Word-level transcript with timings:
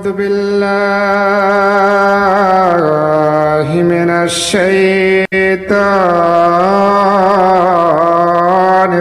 أعوذ 0.00 0.12
بالله 0.16 0.40
من 3.92 4.10
الشيطان 4.10 4.60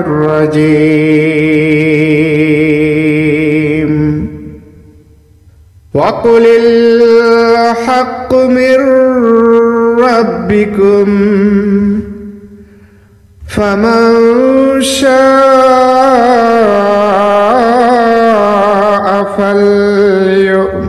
الرجيم. 0.03 0.69
وقل 5.93 6.45
الحق 6.63 8.31
من 8.35 8.79
ربكم 10.03 11.07
فمن 13.47 14.11
شاء 14.81 15.19
فليؤمن. 19.37 20.88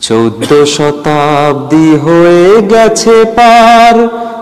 چود 0.00 0.52
شتابی 0.66 1.96
ہو 2.02 2.24
گیار 2.70 3.96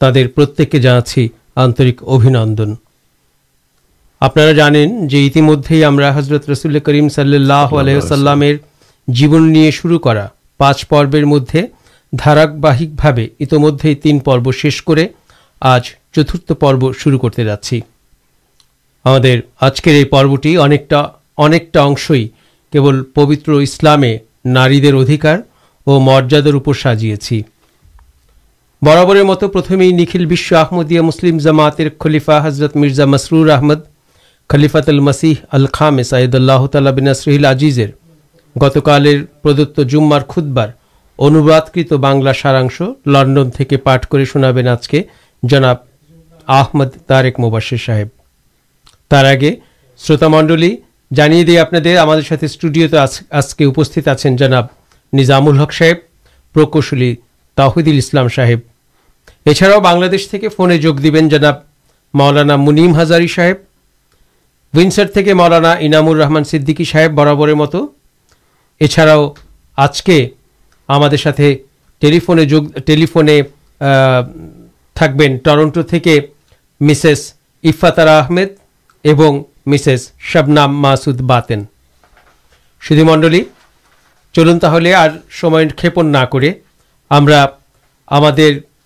تر 0.00 0.26
پرت 0.26 0.60
کے 0.70 0.78
جانا 0.78 1.00
چھ 1.00 1.26
آک 1.54 2.02
ابیندن 2.06 2.74
آپ 4.20 4.38
حضرت 6.16 6.48
رسول 6.50 6.78
کریم 6.78 7.08
صلی 7.08 7.36
اللہ 7.36 7.74
علیہ 7.74 8.52
جیون 9.08 9.70
شروع 9.72 9.98
کر 9.98 10.16
پانچ 10.60 10.88
پرویر 10.88 11.24
مدد 11.24 11.56
دارکے 12.12 13.26
انت 13.38 13.54
مدے 13.54 13.94
تین 13.94 14.18
پرو 14.18 14.52
شیش 14.52 14.82
کر 14.82 14.98
آج 15.62 15.90
چترت 16.12 16.52
پر 16.60 16.76
شروع 16.98 17.18
کرتے 17.18 17.44
جاچی 17.44 17.80
ہمیں 19.04 19.40
آج 19.60 19.80
کے 19.82 19.92
یہ 19.92 20.04
پرٹی 20.04 20.56
اکٹھا 20.56 21.82
اشل 21.82 23.02
پوتر 23.14 23.52
اسلامے 23.52 24.16
ناری 24.44 24.88
ادھیکار 24.90 25.38
اور 25.86 26.00
مرجدوں 26.00 26.60
پر 26.60 26.74
سازی 26.74 27.12
برابر 28.86 29.22
مت 29.22 29.44
پرتھمے 29.52 29.90
نکھل 29.90 30.26
بشمدیہ 30.26 31.00
مسلم 31.00 31.38
جماتر 31.38 31.88
خلیفہ 32.00 32.40
حضرت 32.44 32.76
مرزا 32.76 33.04
مسرور 33.04 33.48
احمد 33.48 33.74
خلیفاتل 34.50 34.98
مسیح 34.98 35.34
الخد 35.50 36.34
اللہ 36.34 36.66
تعالبینسر 36.72 37.44
آزیزر 37.44 37.90
گتکال 38.56 39.06
جومار 39.88 40.20
کدبار 40.28 40.68
انوباد 41.18 41.78
ساراش 42.42 42.82
لنڈنٹ 43.06 43.72
کرنا 43.72 44.72
آج 44.72 44.88
کے 44.88 45.02
جناب 45.42 45.76
آمد 46.46 46.96
تارک 47.06 47.40
مباشر 47.40 47.76
صاحب 47.86 48.08
تر 49.10 49.32
آگے 49.32 49.54
شروت 50.00 50.22
منڈل 50.22 51.58
آپ 51.58 51.74
اسٹوڈیو 52.42 52.88
آج 53.32 53.54
کے 53.54 53.64
انتظار 53.64 55.72
صاحب 55.72 55.96
پرکشل 56.54 57.14
تحیدام 57.56 58.28
صاحب 58.28 58.75
اچھا 59.50 59.78
بنشی 59.78 60.48
فو 60.56 60.66
دینا 61.02 61.50
مولانا 62.14 62.56
منیم 62.56 63.00
ہزاری 63.00 63.26
صاحب 63.34 64.76
وئنسر 64.76 65.06
کے 65.24 65.34
مؤلانا 65.34 65.72
انامر 65.86 66.16
رحمان 66.16 66.44
سد 66.44 66.70
صاحب 66.90 67.14
برابر 67.14 67.52
مت 67.54 67.76
اچھاؤ 68.80 69.28
آج 69.76 70.02
کے 70.02 70.28
ہمارے 70.88 71.16
ساتھ 71.16 71.40
ٹریفے 72.02 72.44
تھے 72.86 73.40
ٹرنٹو 75.44 75.82
مسےس 76.80 77.32
افاتر 77.64 78.06
آمد 78.06 78.52
اور 79.04 79.42
مسےس 79.66 80.10
شبنام 80.32 80.80
ماسود 80.82 81.20
باتین 81.30 81.64
شدھ 82.82 83.04
منڈل 83.10 83.40
چلن 84.34 84.58
تھی 84.58 84.94
سمان 85.40 85.68
کھیپن 85.76 86.06
نہ 86.06 86.24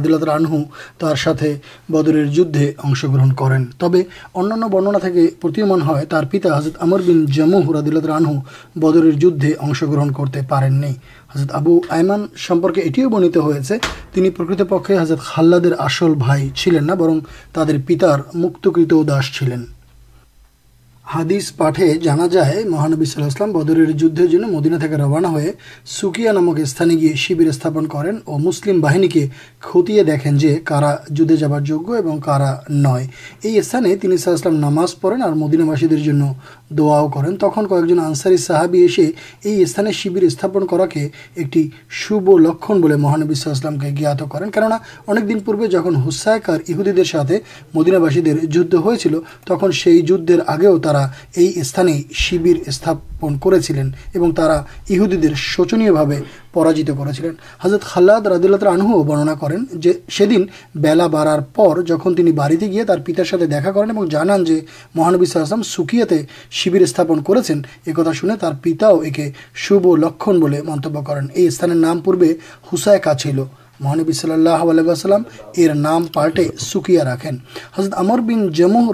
دلت 0.00 0.24
رنہ 0.24 0.56
ساتھ 1.16 1.44
بدر 1.88 2.24
جدے 2.26 2.70
گرن 3.04 3.32
کریں 3.34 3.58
تب 3.78 3.96
ان 4.34 4.60
برننا 4.70 4.98
تھا 4.98 5.08
من 5.64 5.80
پتا 6.30 6.56
حضرت 6.56 6.76
امر 6.78 7.00
بین 7.06 7.24
جمہ 7.26 7.70
ردل 7.70 7.96
رنہ 8.06 8.38
بدر 8.76 9.10
جہاں 9.12 9.50
اہم 9.62 10.12
کرتے 10.12 10.40
بدر 23.54 23.84
جن 24.26 24.42
مدینہ 24.52 24.84
روانہ 24.84 25.26
ہوئے 25.26 25.52
سوکیا 25.86 26.32
نامک 26.32 26.58
اس 26.60 26.74
شیبر 27.16 27.46
اسپن 27.46 27.86
کر 27.86 28.10
مسلم 28.38 28.80
باہن 28.80 29.08
کے 29.08 29.26
کھتے 29.60 30.02
دینا 30.02 30.94
جدے 31.10 31.36
جا 31.36 31.48
نئے 32.70 33.04
استعمال 34.04 34.60
ناماز 34.60 35.00
پڑھیں 35.00 35.22
اور 35.22 35.32
مدینا 35.32 35.64
بس 35.64 35.80
دیر 35.90 36.12
داؤ 36.70 37.08
کرنسارکن 37.08 37.66
مہانبی 43.00 43.34
اسلام 43.46 43.78
کے 43.78 43.90
جاتا 43.96 44.24
اک 45.08 45.28
دن 45.28 45.38
پورے 45.40 45.66
جن 45.66 45.96
ہائکر 45.96 46.60
مدینا 47.74 47.98
بس 47.98 48.14
دے 48.24 48.32
جد 48.46 48.74
تک 49.44 49.64
سے 49.74 49.90
آگے 50.46 50.68
یہ 51.36 51.60
استعمال 51.60 52.02
شاپن 52.14 53.38
کر 53.38 53.54
شوچنیہ 55.34 55.90
بھا 55.90 56.02
پراج 56.56 56.80
کر 57.18 57.30
حضرت 57.60 57.82
خالد 57.82 58.26
ردولت 58.26 58.62
برننا 59.06 59.34
کرلا 59.34 61.06
بارار 61.06 61.40
پر 61.54 61.82
جن 61.82 62.30
بڑی 62.34 62.60
گیا 62.60 62.84
پتار 63.06 63.24
ساتھ 63.24 63.42
دیکھا 63.42 63.70
کریں 63.70 63.96
اور 63.96 64.06
جانان 64.06 64.44
جو 64.44 64.54
مہانبیم 64.94 65.62
سوکیا 65.64 66.04
شیبر 66.50 66.80
استعن 66.80 67.22
کرتا 67.22 68.12
شہر 68.12 68.36
تر 68.40 68.52
پتا 68.62 68.90
شو 69.54 69.96
لکھن 69.96 70.40
منت 70.66 70.86
کریں 71.06 71.22
یہ 71.34 71.46
استعان 71.48 71.78
نام 71.78 72.00
پوسائکا 72.00 73.14
چل 73.14 73.40
مہانبی 73.80 74.12
صلی 74.12 74.32
اللہ 74.32 74.64
اللہ 74.66 75.72
نام 75.74 76.06
پالت 76.12 76.40
امر 77.94 78.20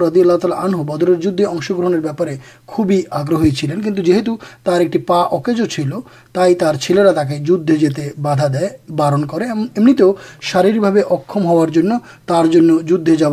تعالی 0.09 0.53
آنہ 0.53 0.77
بدر 0.83 1.13
گرنر 1.13 1.99
بہت 2.01 2.29
خوبی 2.65 3.01
آگرہی 3.11 3.51
چلین 3.51 3.93
جیت 3.95 4.29
ایک 4.69 4.95
اکیجو 5.09 5.65
چل 5.67 5.91
تھی 6.35 6.77
چلرا 6.77 7.11
تک 7.13 7.31
جھا 7.39 8.47
دار 8.89 9.17
کرمتے 9.29 10.03
ہو 10.03 10.13
شارکے 10.41 11.01
اکم 11.09 11.47
ہار 11.47 11.67
تر 12.25 12.45
جا 13.17 13.29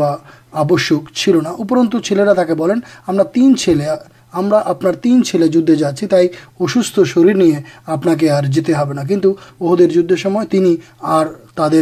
آکنا 0.52 2.00
چلا 2.00 2.32
بنین 2.35 3.55
ہم 4.35 4.55
آپ 4.55 4.85
تین 5.03 5.25
چلے 5.25 5.75
جاچی 5.75 6.06
تھی 6.06 6.29
اصوست 6.61 7.00
شریر 7.06 7.35
نہیں 7.35 7.61
آپ 7.87 8.05
کے 8.21 8.27
جا 8.27 8.41
کچھ 8.41 9.27
اہدے 9.61 9.88
جدر 9.88 10.17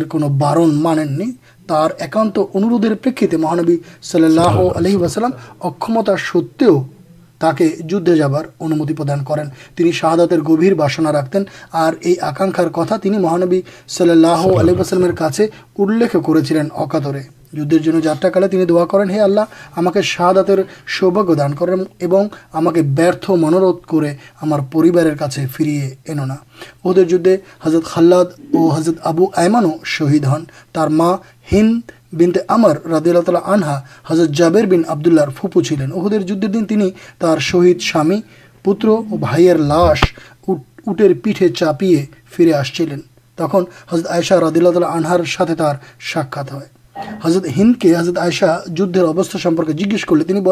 کون 0.08 0.76
مانیں 0.76 1.04
نہیں 1.04 1.32
تر 1.68 1.90
ایکانت 1.98 2.38
اندھر 2.54 2.94
پر 2.96 3.36
مہانبی 3.36 3.76
صلی 4.02 4.24
اللہ 4.24 4.60
علیہ 4.76 4.96
واسلام 4.96 5.30
اکمتا 5.60 6.16
ستارتی 6.24 8.94
پردان 8.94 9.24
کریں 9.24 9.92
شاہدات 9.92 10.32
گھبھی 10.38 10.74
بسنا 10.74 11.12
رکھتین 11.12 11.42
اور 11.72 11.92
یہ 12.04 12.14
آکا 12.22 12.68
کتا 12.74 12.96
تین 13.02 13.22
مہانبی 13.22 13.60
صلی 13.88 14.10
اللہ 14.10 14.52
علیہ 14.52 14.74
الے 15.78 16.06
کرکرے 16.06 17.37
جدر 17.52 17.78
جن 17.78 18.00
چارٹا 18.02 18.28
کالے 18.28 18.64
دعا 18.64 18.84
کریں 18.84 19.10
ہے 19.10 19.20
اللہ 19.20 19.54
ہمیں 19.76 20.00
شادی 20.02 20.62
سوباگ 20.98 21.34
دان 21.34 21.54
کر 21.54 21.68
کے 22.74 23.36
منورت 23.36 23.86
کو 23.86 24.00
ہمارے 24.42 25.14
کادھے 25.18 25.44
حضرت 27.64 27.84
خالد 27.84 28.40
اور 28.54 28.78
حضرت 28.78 28.96
آب 29.02 29.22
ایمان 29.36 29.70
شہید 29.86 30.24
ہن 30.24 30.44
تر 30.72 30.88
ہین 31.52 31.80
بین 32.12 32.32
تمر 32.32 32.86
ردی 32.86 33.10
اللہ 33.10 33.20
تعالی 33.20 33.40
آنہا 33.44 33.80
حضرت 34.10 34.28
جابیر 34.28 34.66
بین 34.66 34.82
آبد 34.88 35.06
اللہ 35.06 35.30
فپو 35.36 35.62
چلین 35.62 35.92
اہدے 35.92 36.18
جدین 36.18 36.66
شہید 37.40 37.80
سامی 37.82 38.20
پوتر 38.64 38.88
اور 38.88 39.18
بھائی 39.18 39.48
لاش 39.58 40.02
اٹیر 40.48 41.12
پیٹے 41.24 41.48
چپیے 41.48 42.04
فرے 42.36 42.52
آس 42.52 42.72
چلین 42.72 43.00
تک 43.38 43.54
حضرت 43.92 44.10
ایشا 44.10 44.40
ردی 44.40 44.58
اللہ 44.58 44.70
تعالی 44.70 44.86
آنہار 44.86 45.24
ساتھ 45.26 45.50
ساکھ 46.12 46.30
حضرت 47.24 47.46
ہند 47.56 47.74
کے 47.80 47.94
حضرت 47.96 48.18
آئشا 48.18 48.56
جدر 48.66 49.04
اب 49.04 49.20
جس 49.78 50.04
کر 50.04 50.16
لی 50.16 50.42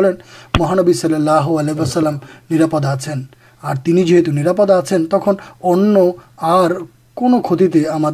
مہانبی 0.58 0.92
صلی 0.92 1.14
اللہ 1.14 1.48
علیہ 1.60 1.80
وسلم 1.80 2.16
آپ 3.62 3.86
جیت 3.86 4.28
نرپ 4.28 4.60
آر 6.38 6.70
کتی 7.16 7.84
ہم 7.86 8.06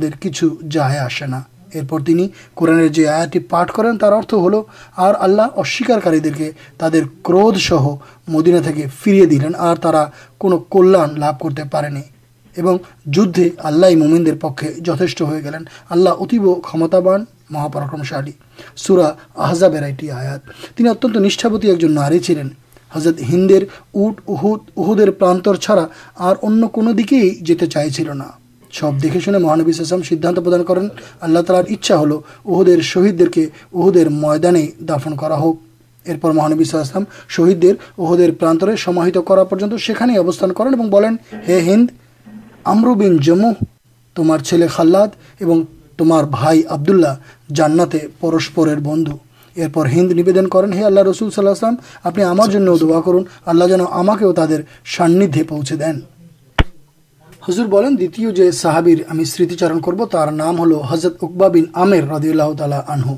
قرآن 2.55 2.87
جو 2.87 3.09
آیا 3.09 3.27
پاٹ 3.49 3.71
کریں 3.73 3.93
تر 4.01 4.13
ارت 4.13 4.33
ہل 4.35 4.55
اور 4.95 5.15
آللہ 5.19 5.43
اصرارکاری 5.57 6.21
تعداد 6.79 7.07
کود 7.23 7.57
سہ 7.59 7.89
مدینہ 8.29 8.87
فرے 9.03 9.25
دلین 9.27 9.55
اور 9.59 9.77
ترا 9.77 10.05
کون 10.39 10.59
کلیا 10.71 11.07
لبھ 11.07 11.43
کرتے 11.43 11.63
پہ 11.73 11.89
এবং 12.56 12.74
যুদ্ধে 13.10 13.46
আল্লাহ 13.64 13.90
মুমিনদের 13.96 14.38
পক্ষে 14.42 14.68
যথেষ্ট 14.82 15.20
হয়ে 15.22 15.42
গেলেন 15.42 15.64
আল্লাহ 15.90 16.14
অতীব 16.16 16.46
ক্ষমতাবান 16.60 17.20
মহাপরাক্রমশালী 17.52 18.34
সুরা 18.78 19.08
আহজাবের 19.38 19.84
একটি 19.84 20.06
আয়াত 20.12 20.42
তিনি 20.76 20.88
অত্যন্ত 20.90 21.16
নিষ্ঠাবতী 21.18 21.66
একজন 21.70 21.92
নারী 21.92 22.20
ছিলেন 22.20 22.48
হজরত 22.92 23.18
হিন্দের 23.22 23.64
উট 23.96 24.16
উহুদ 24.28 24.62
উহুদের 24.78 25.10
প্রান্তর 25.12 25.56
ছাড়া 25.58 25.86
আর 26.20 26.36
অন্য 26.42 26.62
কোনো 26.68 26.92
দিকেই 26.94 27.30
যেতে 27.42 27.66
চাইছিল 27.68 28.10
না 28.14 28.30
সব 28.74 28.94
দেখে 29.00 29.20
শুনে 29.22 29.40
মহানবী 29.40 29.74
সাসম 29.74 30.00
সিদ্ধান্ত 30.02 30.38
প্রদান 30.40 30.64
করেন 30.64 30.86
আল্লাহ 31.22 31.42
তালার 31.44 31.72
ইচ্ছা 31.72 31.96
হলো 31.98 32.18
উহুদের 32.46 32.80
শহীদদেরকে 32.84 33.44
উহুদের 33.74 34.08
ময়দানে 34.22 34.64
দাফন 34.82 35.14
করা 35.16 35.38
হোক 35.38 35.56
এরপর 36.06 36.30
মহানবী 36.34 36.64
সাল্লাম 36.64 37.06
শহীদদের 37.30 37.76
ওহদের 37.98 38.32
প্রান্তরে 38.32 38.74
সমাহিত 38.78 39.18
করা 39.20 39.44
পর্যন্ত 39.44 39.74
সেখানেই 39.78 40.18
অবস্থান 40.18 40.50
করেন 40.54 40.72
এবং 40.74 40.88
বলেন 40.90 41.14
হে 41.48 41.58
হিন্দ 41.62 41.88
امرن 42.67 43.17
جمو 43.19 43.53
تم 44.17 44.33
خالد 44.71 45.43
تماربداللہ 45.99 47.15
جانا 47.55 47.85
پرسپر 48.21 48.75
بندو 48.79 49.17
ہند 49.87 50.13
ندن 50.19 50.49
کریں 50.49 50.73
ہے 50.73 50.85
اللہ 50.85 51.01
رسول 51.01 51.31
صلیم 51.31 51.75
آپ 52.05 52.19
ہمارے 52.21 52.77
دعا 52.81 53.01
کرن 53.01 53.23
آللہ 53.47 53.65
جانا 53.67 53.85
تو 54.23 55.43
پوچھے 55.49 55.77
دین 55.77 56.01
حضرن 57.43 57.97
دن 57.97 58.51
صحابر 58.53 59.01
ہمیں 59.11 59.25
سمتی 59.25 59.55
چار 59.57 59.71
کروار 59.85 60.31
نام 60.33 60.61
ہل 60.61 60.73
حضرت 60.91 61.23
اقبابن 61.23 61.65
عمیر 61.75 62.05
ردی 62.05 62.29
اللہ 62.31 62.53
تعالی 62.59 62.77
آنہ 62.87 63.15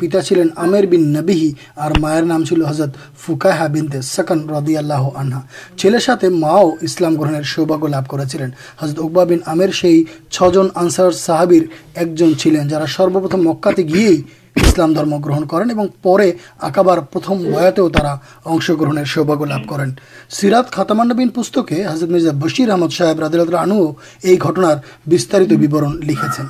پتا 0.00 0.80
بین 0.90 1.12
نبی 1.12 1.50
اور 1.74 1.98
مائر 2.00 2.22
نام 2.22 2.44
چل 2.44 2.62
ہضرت 2.64 2.96
فقاہا 3.16 3.66
بن 3.66 3.86
تیسکن 3.86 4.48
ردی 4.50 4.76
اللہ 4.76 5.08
آنہا 5.14 5.40
چلے 5.76 5.98
ساتھ 5.98 6.24
ماؤ 6.32 6.70
اسلام 6.80 7.20
گرہن 7.20 7.42
سوباگ 7.54 7.86
لبھ 7.86 8.08
کر 8.10 8.24
سین 8.28 8.50
حضرت 8.80 8.98
اقباب 8.98 9.28
بنامی 9.28 10.02
چھن 10.30 10.68
آنسار 10.74 11.10
صحابر 11.10 11.66
ایک 11.94 12.14
جن 12.14 12.36
چلین 12.38 12.68
جا 12.68 12.84
سرپرتم 12.96 13.48
مکا 13.48 13.70
گیے 13.78 14.16
اسلام 14.56 14.92
درم 14.92 15.14
گرہن 15.20 15.46
کریں 15.46 15.86
پہ 16.02 16.30
آکاب 16.60 16.88
پرتھما 17.12 19.04
سوباگ 19.06 19.42
لبھ 19.44 19.68
کر 19.70 19.84
سراد 20.30 20.70
خاتمان 20.72 21.28
پسکے 21.34 21.84
حضرت 21.86 22.10
مرزا 22.10 22.30
بشیر 22.42 22.70
احمد 22.70 22.92
صاحب 22.92 23.20
ردرد 23.20 23.54
رنو 23.54 23.80
یہ 24.22 24.36
گٹنارت 24.44 25.52
بھی 25.52 25.66
لکھے 26.02 26.28
ہیں 26.38 26.46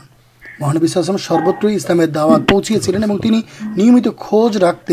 مہانبیم 0.60 1.16
سروت 1.18 1.64
اسلامیہ 1.70 2.06
داوات 2.06 2.48
پہچی 2.48 2.78
چلے 2.78 3.06
اور 3.06 3.18
نیمت 3.76 4.08
خوج 4.18 4.56
رکھت 4.56 4.92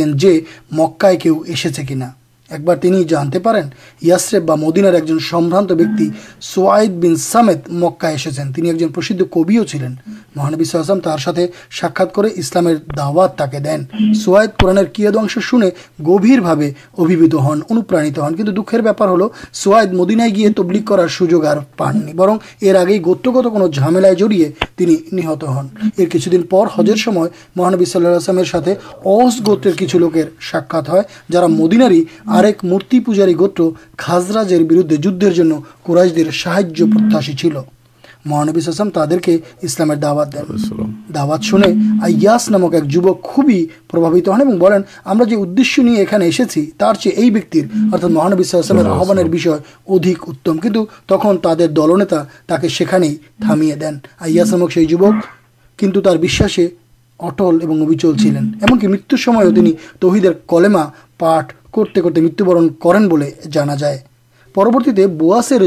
مکائے 0.71 1.15
کی 1.15 1.21
کھیو 1.21 1.41
ایسے 1.47 1.83
کی 1.83 1.95
نا 1.95 2.09
একবার 2.52 2.76
তিনি 2.76 2.98
জানতে 3.04 3.38
পারেন 3.38 3.66
ইয়াসরেব 4.02 4.42
বা 4.48 4.54
মদিনার 4.56 4.94
একজন 4.94 5.18
সম্ভ্রান্ত 5.30 5.70
ব্যক্তি 5.72 6.06
সোয়াইদ 6.44 6.92
বিন 7.02 7.14
সামেদ 7.24 7.60
মক্কা 7.80 8.08
এসেছেন 8.10 8.46
তিনি 8.52 8.66
একজন 8.70 8.90
প্রসিদ্ধ 8.92 9.20
কবিও 9.32 9.64
ছিলেন 9.64 9.92
মহানবী 10.36 10.64
সাল্লাম 10.64 11.00
তার 11.00 11.20
সাথে 11.26 11.42
সাক্ষাৎ 11.70 12.08
করে 12.12 12.28
ইসলামের 12.42 12.76
দাওয়াত 12.96 13.30
তাকে 13.38 13.58
দেন 13.60 13.80
সোয়াইদ 14.22 14.50
কোরআনের 14.60 14.88
কিয়দ 14.94 15.14
অংশ 15.16 15.34
শুনে 15.40 15.68
গভীরভাবে 16.02 16.66
অভিভূত 16.98 17.34
হন 17.36 17.58
অনুপ্রাণিত 17.70 18.16
হন 18.18 18.32
কিন্তু 18.34 18.52
দুঃখের 18.52 18.82
ব্যাপার 18.82 19.08
হলো 19.08 19.26
সোয়াইদ 19.54 19.90
মদিনায় 19.94 20.32
গিয়ে 20.32 20.48
তবলিক 20.50 20.84
করার 20.84 21.10
সুযোগ 21.18 21.42
আর 21.44 21.58
পাননি 21.78 22.12
বরং 22.12 22.36
এর 22.62 22.76
আগেই 22.76 23.00
গোত্রগত 23.00 23.46
কোনো 23.46 23.66
ঝামেলায় 23.68 24.16
জড়িয়ে 24.16 24.46
তিনি 24.78 24.94
নিহত 25.12 25.42
হন 25.44 25.66
এর 25.98 26.08
কিছুদিন 26.08 26.42
পর 26.50 26.64
হজের 26.68 26.98
সময় 26.98 27.30
মহানবী 27.56 27.84
সাল্লাহ 27.84 28.22
আসলামের 28.22 28.50
সাথে 28.54 28.72
অস 29.12 29.34
গোত্রের 29.42 29.76
কিছু 29.76 29.96
লোকের 29.98 30.26
সাক্ষাৎ 30.40 30.84
হয় 30.88 31.04
যারা 31.28 31.48
মদিনারই 31.58 32.00
مورتیر 32.63 33.01
مہانے 38.25 38.25
مہانبی 38.25 39.61
آحمان 49.05 49.31
تخت 52.45 52.81
دلنے 52.81 53.15
تھام 53.41 53.61
آس 54.19 54.53
نامک 54.53 56.49
سے 56.49 56.67
اٹل 57.19 57.43
اور 57.43 57.53
ایمکی 57.53 58.87
متما 58.87 60.83
مرتوبر 61.23 62.69
پر 64.55 64.67
بواسر 65.07 65.61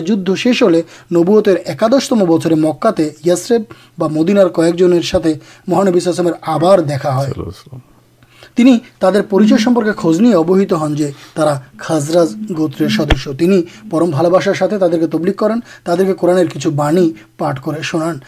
نبوت 1.13 1.49
ایکادتتم 1.49 2.25
بچا 2.25 2.91
یسرے 3.25 3.59
مدینار 3.99 4.47
کئے 4.47 4.73
جن 4.73 5.01
کے 5.01 5.35
مہانویشم 5.69 6.29
آبار 6.43 6.79
دیکھا 6.79 7.23
پریچر 9.31 9.59
سمپرک 9.65 9.97
خج 9.97 10.21
نہیں 10.21 10.35
ابہیت 10.35 10.73
ہن 10.73 10.95
جو 10.95 11.07
خاصراز 11.79 12.37
گوتر 12.59 12.89
سدس 12.89 13.29
تین 13.39 13.63
پرمباسارے 13.91 14.69
تعداد 14.69 15.13
تبلیک 15.13 15.37
کرانے 15.37 16.05
کے 16.05 16.13
قرآن 16.13 16.47
کچھ 16.47 16.69
بای 16.69 17.13
پاٹھ 17.37 17.61
کر 17.65 17.83
شناان 17.83 18.19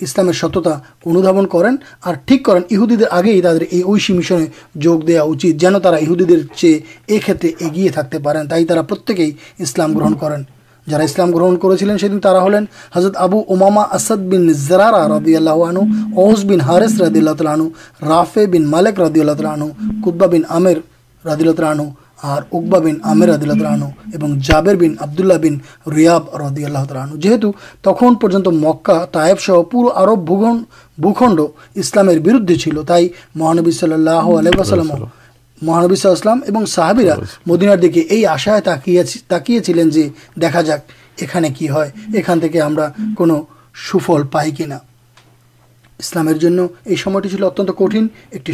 اسلام 0.00 0.30
ستتا 0.32 0.70
انوابن 1.06 1.46
کریں 1.46 1.70
اور 2.06 2.14
ٹھیک 2.24 2.44
کریں 2.44 2.60
اہودی 2.70 2.96
آگے 3.10 3.32
ہی 3.32 3.40
ترشی 3.42 4.12
مشن 4.12 4.44
جگ 4.76 5.06
دیا 5.06 5.24
جانا 5.58 5.78
چی 6.54 6.78
ایک 7.06 7.30
ایگیے 7.30 7.88
تھے 7.90 8.18
تھی 8.48 8.64
طرح 8.64 8.82
پرتلام 8.82 9.98
گرہن 9.98 10.14
کریں 10.14 10.42
جاسلام 10.86 11.30
گرہن 11.30 11.56
کرا 11.56 12.44
ہلین 12.44 12.64
حضرت 12.94 13.16
آبو 13.16 13.42
اماما 13.50 13.82
اسد 13.92 14.20
بن 14.30 14.52
زرارا 14.58 15.06
ردی 15.08 15.36
اللہ 15.36 15.64
عنو 15.64 15.80
اوز 16.16 16.44
بن 16.44 16.60
حارث 16.60 17.00
ردی 17.00 17.18
اللہ 17.18 17.34
تعالی 17.38 17.62
عن 17.62 18.08
رافے 18.08 18.46
بن 18.46 18.66
مالک 18.66 19.00
ردی 19.00 19.20
اللہ 19.20 19.32
تعالی 19.32 19.62
عن 19.62 20.00
قبین 20.04 20.44
رد 21.24 21.40
اللہ 21.40 21.52
ترہن 21.52 21.88
آر 22.18 22.42
اقبا 22.42 22.78
بن 22.78 22.94
آمیر 23.02 23.34
عدی 23.34 23.48
اللہ 23.48 23.58
ترہنو 23.58 23.86
اور 24.14 24.36
جابر 24.42 24.74
بین 24.74 24.94
آبد 25.00 25.20
اللہ 25.20 25.38
بن 25.38 25.56
ریاب 25.90 26.34
اللہ 26.64 26.84
ترحنو 26.88 27.16
جیت 27.16 27.44
تخت 27.82 28.48
مکا 28.54 29.04
تائب 29.04 29.40
سہ 29.40 29.62
پورا 29.62 30.14
بھوکھنڈ 30.98 31.40
اسلام 31.74 32.08
بردے 32.24 32.54
چل 32.54 32.82
تھی 32.86 33.08
مہانبی 33.34 33.70
صلی 33.70 33.92
اللہ 33.92 34.10
اللہ 34.10 34.38
علیہ 34.38 34.60
وسلم 34.60 34.90
مہانبی 35.62 35.96
صلیم 35.96 36.56
اور 36.56 36.66
صحابیرا 36.66 37.14
مدینار 37.46 37.76
دیکھے 37.76 38.04
یہ 38.10 38.26
آشائے 38.26 38.60
تکیاں 39.28 39.62
جو 39.64 40.08
دیکھا 40.40 40.60
جا 40.60 40.76
یہ 41.18 42.20
کہ 43.16 43.24
سوفل 43.90 44.22
پائی 44.22 44.50
کی 44.50 44.64
نا 44.64 44.78
اسلامٹی 45.98 47.28
چل 47.28 47.44
ات 47.44 47.60
کٹھن 47.76 48.06
ایک 48.30 48.50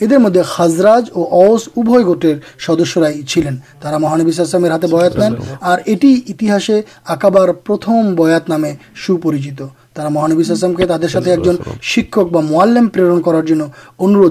ادھر 0.00 0.18
مدد 0.18 0.44
خاصرج 0.44 1.10
اور 1.12 1.26
اص 1.44 1.68
اب 1.76 1.88
گٹر 2.06 2.38
سدسرائی 2.58 3.22
چلین 3.24 3.56
مہانبی 4.00 4.30
السلام 4.36 4.64
ہاتھوں 4.64 4.90
بات 4.90 5.16
لین 5.16 5.34
اور 5.60 5.78
اٹی 5.86 6.14
انسے 6.28 6.80
آکاب 7.06 7.36
پرتھم 7.64 8.14
بیات 8.14 8.48
نامے 8.48 8.72
سوپریچی 9.06 9.50
تا 9.94 10.08
مہانبیسلام 10.08 10.74
کے 10.74 10.86
ترقی 10.86 11.30
ایک 11.30 11.82
شکالم 11.84 12.88
پرن 12.88 13.22
کراردھ 13.22 13.52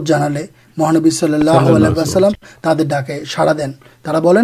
جالے 0.05 0.45
مہانبی 0.77 1.09
صلی 1.11 1.33
اللہ 1.33 1.69
علیہ 1.69 1.87
السلام 1.97 2.31
تاکہ 2.61 2.83
ڈاکے 2.85 3.19
سارا 3.35 3.53
دینا 3.53 4.19
بہت 4.19 4.37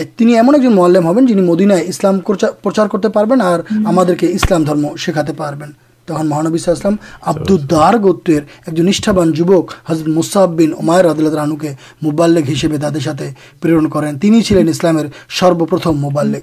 ایمن 0.00 0.54
ایک 0.54 0.62
جن 0.62 0.72
موال 0.72 0.96
ہوں 0.96 1.20
جنہیں 1.22 1.46
مدینہ 1.46 1.74
اسلام 1.86 2.20
پرچار 2.20 2.86
کرتے 2.86 3.08
پارے 3.10 4.24
اسلام 4.32 4.64
شکای 4.98 5.32
پہ 5.32 5.85
تخ 6.08 6.20
مہانبلام 6.22 6.94
آبدود 7.22 7.72
ایک 7.72 8.78
نشابان 8.80 9.32
جبک 9.32 9.72
حضرت 9.88 10.08
مستحابین 10.08 10.72
اما 10.78 11.02
ردالت 11.02 11.34
رانو 11.34 11.56
کے 11.56 11.72
موبال 12.02 12.38
ہسبے 12.52 12.78
ترقی 12.78 13.30
پرن 13.62 13.88
کریں 13.90 14.12
تین 14.12 14.42
چلین 14.44 14.68
اسلام 14.68 14.98
سروپرتم 15.40 16.00
موبال 16.00 16.34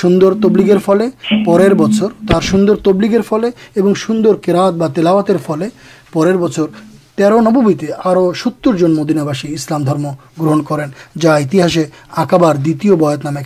سوندر 0.00 0.32
تبلگیر 0.42 0.78
فل 0.78 1.02
پور 1.44 1.60
بچر 1.78 2.12
تر 2.28 2.40
سوندر 2.40 2.76
تبلگر 2.84 3.20
فلے 3.28 3.48
اور 3.80 3.94
سوندر 3.96 4.34
کرا 4.44 4.70
تلاوات 4.94 5.30
تر 7.22 7.40
نوت 7.42 7.84
ستر 8.36 8.76
جن 8.76 8.90
مدین 8.90 9.18
اسلام 9.42 9.82
گرہن 10.40 10.62
کریں 10.62 10.86
جاحسے 11.18 11.84
آکاب 12.16 12.44
بات 12.98 13.24
نامے 13.24 13.40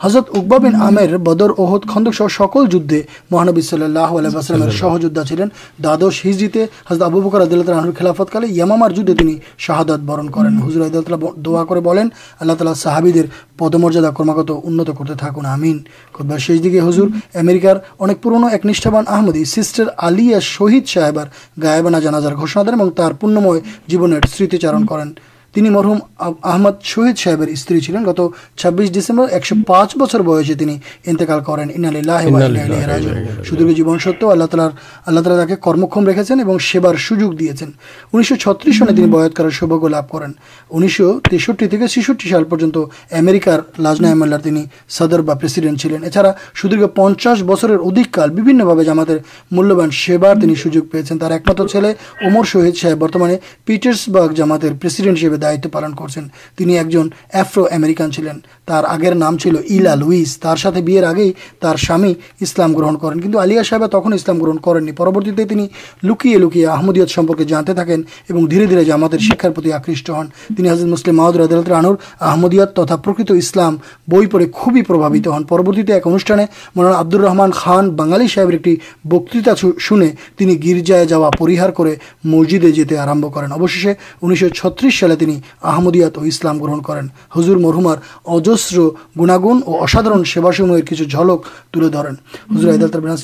حضرت 0.00 0.30
اقبابین 0.34 1.16
بدر 1.16 1.50
احت 1.58 1.88
خند 1.88 2.08
سہ 2.18 2.24
سک 2.30 2.58
جہانبی 2.70 3.60
صلی 3.60 3.84
اللہ 3.84 4.16
علیہ 4.18 4.36
وسلم 4.36 5.22
چلین 5.24 5.48
دادشیے 5.84 6.66
خلافت 6.88 8.32
کالی 8.32 8.60
یمامات 8.60 8.98
برن 10.04 10.28
کر 10.28 10.42
دہا 11.36 11.64
کر 11.64 11.80
تعالی 11.80 12.74
صحابی 12.76 13.12
پد 13.56 13.74
مراد 13.74 14.16
قرما 14.16 14.32
انتظتے 14.64 15.14
تھک 15.14 15.38
نام 15.38 15.60
بدھ 15.60 16.26
بار 16.26 16.38
شیش 16.38 16.62
دیکھے 16.62 16.80
ہضر 16.80 17.02
امریکار 17.34 17.76
ایک 17.98 18.66
نیشابان 18.66 19.04
احمدی 19.06 19.44
سسٹر 19.44 19.84
آلیہ 19.96 20.40
شہید 20.40 20.88
صاحب 20.88 21.18
اور 21.18 21.26
گائےب 21.62 21.88
نا 21.88 21.98
جانازار 21.98 22.32
دین 22.32 22.90
پنم 23.00 23.60
جیوتیچار 23.88 24.74
کر 24.86 25.04
مرحم 25.60 25.98
آمد 26.42 26.82
شہید 26.82 27.18
صاحب 27.18 27.42
استری 27.48 27.80
چلین 27.80 28.04
گزمبر 28.96 29.26
ایکلا 29.32 29.78
کرم 35.58 35.84
رکھے 36.04 36.22
ہیں 36.28 36.44
لوگ 37.10 37.34
کرالار 39.34 40.00
لازنا 43.78 44.08
ایم 44.08 44.22
اللہ 44.22 44.58
سدر 44.88 45.20
بےسلین 45.20 45.76
اچھا 46.04 46.22
سدیر 46.62 46.86
پچاس 46.86 47.42
بچر 47.42 47.70
ادھک 47.70 48.18
بھاگ 48.64 48.82
جامات 48.82 49.10
ملیہ 49.50 50.54
سوجو 50.54 50.82
پیے 50.82 51.02
ایکمات 51.10 51.60
ٹھلے 51.72 51.92
امر 52.26 52.44
شہدید 52.44 52.76
صحیح 52.76 52.94
برتمان 52.94 53.30
پیٹرسبارگ 53.64 54.32
جامات 54.32 54.64
پر 54.80 55.45
دائت 55.46 55.66
پالن 55.72 55.94
کرتے 55.94 56.20
ہیں 56.60 56.78
ایفروکان 57.32 58.12
چلین 58.12 58.38
نام 59.18 59.36
چلا 59.38 59.94
لوئیسے 59.94 61.04
آگے 61.06 61.30
اسلام 62.40 62.74
گرہن 62.74 62.96
کریں 62.98 63.20
کچھ 63.22 63.36
آلیہ 63.36 63.62
صاحب 63.62 63.86
تک 63.86 64.12
اسلام 64.14 64.38
گرہن 64.38 64.58
کریں 64.58 64.92
پرورتی 64.92 65.30
لکیے 66.02 66.38
لوکیے 66.38 66.66
آمدیت 66.66 67.10
سمپرک 67.10 67.40
جانتے 67.48 67.74
تھیں 67.74 67.96
دھیرے 68.46 68.66
دھیرے 68.66 68.90
ہم 68.90 69.04
آکش 69.04 70.10
ہن 70.10 70.26
حد 70.60 70.82
مسلم 70.84 71.16
معاذ 71.16 71.36
ردور 71.36 71.94
آمدیت 72.20 72.76
تا 72.76 72.96
پرکت 72.96 73.30
اسلام 73.30 73.76
بئی 74.08 74.26
پڑے 74.26 74.46
خوبی 74.52 74.82
پربھوت 74.82 75.28
ہن 75.28 75.44
پروتی 75.44 75.92
ایک 75.92 76.06
انوشان 76.06 76.40
من 76.76 76.86
آبد 76.86 77.14
رحمان 77.16 77.50
خان 77.54 77.90
بنگالی 77.96 78.28
صاحب 78.34 78.50
ایک 78.50 78.68
بکتا 79.04 79.54
شنے 79.78 80.54
گرجائے 80.64 81.04
جا 81.04 81.30
پہ 81.30 81.94
مسجدیں 82.24 82.70
جاتے 82.70 82.96
آمب 82.98 83.34
کر 83.34 83.42
انیس 83.42 84.40
سو 84.40 84.48
چھت 84.48 84.84
سالے 85.00 85.14
اسلام 85.62 86.58
گرہن 86.58 86.82
کریں 86.82 87.02
ہزر 87.38 87.56
مرمار 87.56 87.96
اجسر 88.24 88.78
گنگ 89.16 89.60
اور 89.66 89.82
اساد 89.82 90.06
کچھ 90.88 91.02
ترنل 91.72 93.16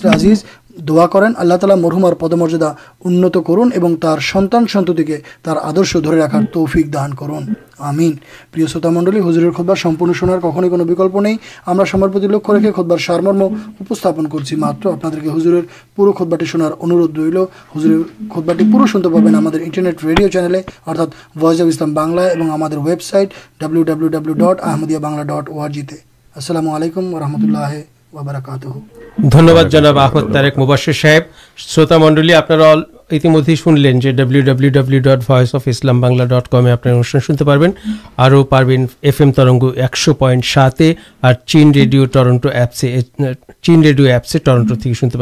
دعا 0.79 1.07
کریں 1.07 1.29
اللہ 1.37 1.55
تعالی 1.55 1.81
مرحمار 1.81 2.13
پد 2.13 2.33
مردا 2.33 2.73
انت 3.05 3.37
کرن 3.47 3.71
اور 3.77 3.91
تر 4.01 4.21
سنان 4.23 4.67
سنتی 4.67 5.05
کے 5.05 5.19
آدر 5.45 5.99
درے 5.99 6.19
رکھار 6.19 6.43
توفک 6.53 6.93
دان 6.93 7.15
کرن 7.15 7.53
امین 7.81 8.13
پر 8.53 8.67
شو 8.67 8.91
منڈل 8.91 9.19
ہُزر 9.21 9.51
خود 9.51 9.67
بار 9.67 9.77
سمپن 9.77 10.13
سنار 10.21 10.39
کھوئی 10.39 10.69
کوکلپ 10.69 11.17
نہیں 11.17 11.37
لکھ 12.25 12.51
رکھے 12.51 12.73
خود 12.73 12.87
بار 12.87 12.99
سارمرمستن 12.99 14.27
کراتور 14.27 15.63
پور 15.97 16.13
خود 16.13 16.29
باٹی 16.29 16.45
شناارد 16.45 17.19
ریل 17.19 17.37
ہُزر 17.77 17.97
خودباٹی 18.31 18.65
پورا 18.73 18.87
شنتے 18.87 19.09
پہ 19.09 19.63
انٹرنیٹ 19.65 20.05
ریڈیو 20.05 20.29
چینل 20.29 20.57
ارتھ 20.87 21.15
وس 21.43 21.61
اب 21.61 21.67
اسلام 21.67 21.95
بنلا 21.95 22.23
اور 22.23 22.41
ہمارے 22.41 22.77
ویبسائٹ 22.85 23.33
ڈبلو 23.61 23.83
ڈبلو 23.83 24.09
ڈبلو 24.09 24.33
ڈٹ 24.35 24.61
آحمدیا 24.63 24.99
باگلہ 24.99 25.23
ڈٹ 25.33 25.51
او 25.51 25.69
جی 25.69 25.83
تلام 25.83 26.69
علیکم 26.69 27.15
و 27.15 27.21
رحمۃ 27.21 27.45
اللہ 27.45 27.81
وبرکاتہ 28.13 29.02
دنیہاد 29.17 30.59
مباشر 30.59 30.93
صاحب 30.93 31.23
شروع 31.59 31.99
منڈل 31.99 32.35
آپ 32.35 32.53
اتم 32.53 33.37
ہی 33.49 33.55
سنلیں 33.57 33.93
جو 33.93 34.11
ڈبلو 34.11 34.41
ڈبلو 34.41 34.69
ڈبلو 34.69 34.99
ڈٹ 34.99 35.31
وس 35.31 35.55
اف 35.55 35.63
اسلام 35.67 36.01
بنلا 36.01 36.25
ڈٹ 36.25 36.49
کم 36.49 36.67
آپ 36.67 36.83
پہن 36.83 37.03
کے 37.03 37.67
آؤ 38.17 38.43
پین 38.45 38.87
ایف 39.03 39.21
ایم 39.21 39.33
ترنگ 39.33 39.63
ایکشو 39.77 40.15
پائنٹ 40.15 40.45
ساتے 40.45 40.93
اور 41.21 41.35
چین 41.47 41.73
ریڈیو 41.75 42.05
ٹرنٹو 42.05 42.49
ایپسے 42.49 42.97
چین 43.63 43.83
ریڈیو 43.83 44.07
ایپسے 44.07 44.39
ٹرنٹو 44.39 44.75
سنتے 45.01 45.19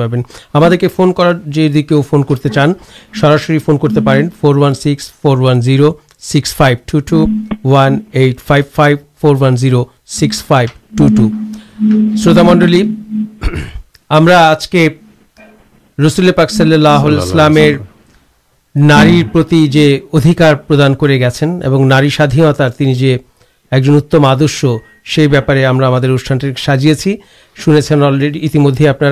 پا 0.53 0.69
کے 0.69 0.89
فون 0.89 1.13
کرو 1.13 2.03
فون 2.03 2.23
کرتے 2.23 2.49
چان 2.49 2.73
سراسری 3.21 3.59
فون 3.59 3.79
کرتے 3.79 4.23
four 4.41 4.55
Vicks 4.55 5.13
four 5.23 5.39
one 5.39 5.61
zero 5.61 5.93
six 6.23 6.55
five 6.55 6.77
two 6.87 7.01
two 7.01 7.25
one 7.65 8.01
five 8.47 8.65
five 8.75 8.97
four 9.21 9.37
one 9.41 9.57
zero 9.57 9.85
six 10.07 10.45
five 10.45 10.97
two 10.99 11.09
two 11.17 11.29
شروت 12.17 12.39
منڈل 12.39 12.83
ہم 14.11 14.29
آج 14.29 14.69
کے 14.69 14.89
رسول 15.99 16.33
پاک 16.33 16.51
صلی 16.51 16.75
اللہ 16.75 17.07
نارے 18.75 19.23
ادھیکاردان 20.13 20.95
کری 20.95 21.31
سینارت 21.31 22.61
آدر 24.23 24.47
سی 25.07 25.27
بارے 25.27 25.65
ان 25.65 25.81
سازی 26.59 27.17
شنے 27.57 27.97
الرڈی 27.97 28.89
آپ 28.89 29.03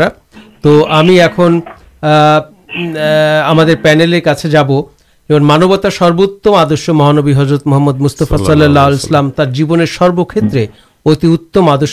تو 0.62 0.87
ہم 0.90 1.61
پینلر 3.83 4.21
کا 4.21 4.33
جب 4.45 4.67
جو 5.31 5.40
مانوتار 5.40 5.90
سروتم 5.90 6.55
آدر 6.55 6.93
مہانبی 6.93 7.35
حضرت 7.35 7.67
محمد 7.67 8.00
مستفا 8.00 8.37
صلی 8.37 8.64
اللہ 8.64 9.45
جیونے 9.45 9.87
سروکرے 9.87 10.67
اتنی 11.07 11.69
آدر 11.69 11.87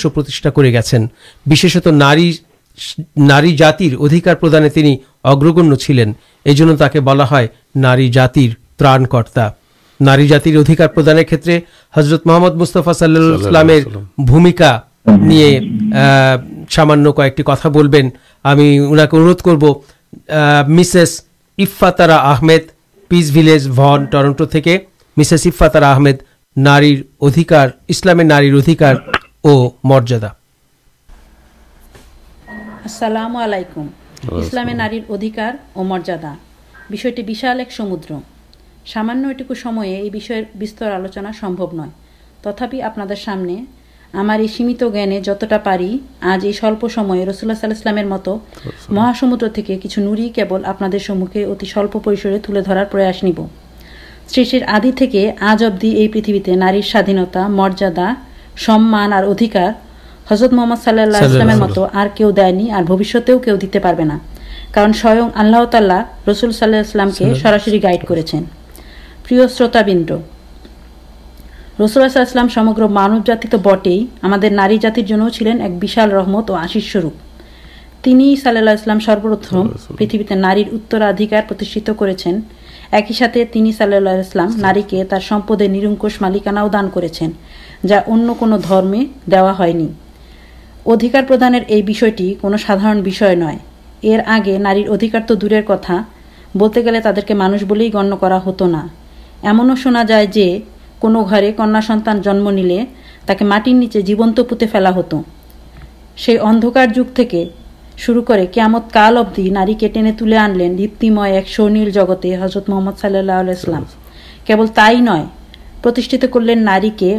کر 0.46 0.64
گیا 0.64 0.82
ناری 1.92 2.34
نار 3.18 3.44
جاتر 3.44 3.96
ادھیکارگلین 4.00 6.12
یہ 6.46 7.46
نار 7.76 7.98
جاتر 8.14 8.54
ترا 8.78 8.98
کرتا 8.98 9.50
ناری 10.00 10.28
جاتر 10.28 10.56
ادھیکارے 10.56 11.60
حضرت 11.98 12.28
محمد 12.28 12.56
مستفا 12.56 12.94
سلامکا 12.94 14.80
سامان 16.70 17.12
کو 17.12 17.22
ایکٹی 17.22 17.44
کتا 17.44 17.70
بولیں 17.70 18.10
ہمیں 18.46 18.80
اُن 18.80 19.00
کو 19.10 19.18
اندھ 19.18 19.44
کر 19.44 20.68
مسےس 20.68 21.22
اففاترا 21.58 22.16
آمد 22.16 22.72
پیس 23.08 23.32
ون 23.78 24.06
ٹرنٹو 24.06 24.46
مسےس 25.18 25.46
افاترا 25.46 25.96
آمد 25.96 26.24
نارکار 26.58 27.68
اسلامیہ 27.88 28.26
نارکار 28.26 28.96
اور 29.42 29.70
مریادا 29.84 30.28
السلام 32.86 33.36
علیکم 33.36 33.86
اسلامی 34.32 34.74
نارکار 34.74 35.54
اور 35.74 35.86
مریادا 35.86 36.34
بھی 36.90 37.34
سمدر 37.72 38.12
سامان 38.86 39.24
یہ 39.86 40.84
آلوچنا 40.86 41.32
سمبو 41.40 41.66
نتاب 41.76 42.76
آپ 42.84 42.98
نے 42.98 43.56
ہمارے 44.14 44.48
سیمت 44.48 44.84
جانے 44.94 45.20
جتنا 45.20 45.58
پر 45.58 45.82
آج 46.24 46.46
یہ 46.46 46.52
سوپس 46.52 47.00
سمسلہ 47.40 48.04
مت 48.04 48.30
مہا 48.90 49.12
سمدے 49.20 49.76
کچھ 49.78 49.98
نوری 50.00 50.30
کے 50.36 51.00
سمکے 51.08 51.46
اتنی 51.46 52.00
پسرے 52.04 52.40
تلے 52.40 52.62
درار 52.62 52.86
سیشر 54.28 54.68
آدیے 54.68 55.32
آج 55.42 55.64
ابدی 55.64 56.08
پریتھتے 56.08 56.56
نارر 56.56 56.82
سا 56.92 57.02
دھینتا 57.06 57.48
مریادا 57.48 58.14
سمان 58.66 59.14
اور 59.14 59.24
ادھیکار 59.24 59.72
حضرت 60.32 60.54
محمد 60.54 60.84
صلی 60.84 61.02
اللہ 61.02 61.54
مت 61.56 61.78
اور 61.78 61.90
رحمت 76.12 76.50
اور 76.52 76.60
آشیش 76.60 76.96
روپ 76.96 77.14
تین 78.02 78.36
سالہ 78.36 78.60
اللہ 78.60 79.00
سرپرتم 79.06 79.68
پہ 80.30 80.34
ناریر 80.34 80.74
اترادھیکارتی 80.74 81.66
ایک 82.92 83.12
ہی 83.12 83.72
اللہ 83.92 84.58
ناری 84.58 84.82
کے 84.88 85.04
تر 85.10 85.20
سمپے 85.20 85.68
نرکش 85.68 86.22
مالکانا 86.22 86.66
دان 86.74 86.90
کرتے 86.94 87.26
ہیں 87.26 87.88
جا 87.88 88.00
ان 88.08 88.28
ادھیکاردانٹی 90.86 91.94
سادر 91.94 92.96
نو 92.96 93.48
آگے 94.26 94.58
نارکار 94.58 95.22
تو 95.28 95.36
دور 95.36 95.52
کے 97.28 97.34
مانگ 97.34 97.74
گناہ 97.96 100.04
جائے 100.04 100.60
گھر 101.02 101.50
جنم 102.24 104.32
تو 104.32 104.44
پوتے 104.44 104.66
ادکار 106.18 106.88
جگہ 106.96 107.44
شروع 107.98 108.22
قیمت 108.54 108.94
کال 108.94 109.18
ابدی 109.18 109.50
نار 109.50 109.68
کے 109.80 109.88
ٹینے 109.88 110.12
تھی 110.18 110.38
آن 110.38 110.58
لین 110.58 110.82
لپتیم 110.82 111.22
ایک 111.22 111.50
سونیل 111.50 111.90
جگتے 111.90 112.38
حضرت 112.38 112.70
محمد 112.70 113.00
صلی 113.02 113.18
اللہ 113.18 113.32
کیلین 114.46 115.08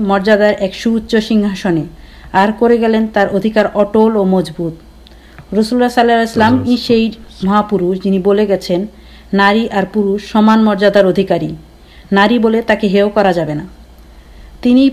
مریادار 0.03 0.53
ایک 0.59 0.75
سوچ 0.75 1.15
سینس 1.19 1.67
نے 1.67 1.83
اور 2.37 2.49
کر 2.61 2.71
گلین 2.71 3.07
تر 3.13 3.29
ادھیکار 3.33 3.65
اٹل 3.75 4.17
اور 4.17 4.27
مضبوط 4.27 5.55
رسول 5.55 5.89
صلیمروش 5.95 7.99
جن 8.05 8.23
گاری 9.33 9.67
اور 9.73 9.83
پورش 9.93 10.33
سمان 10.33 10.65
مریادار 10.65 11.05
ادھیکارے 11.05 11.49
جا 13.33 13.45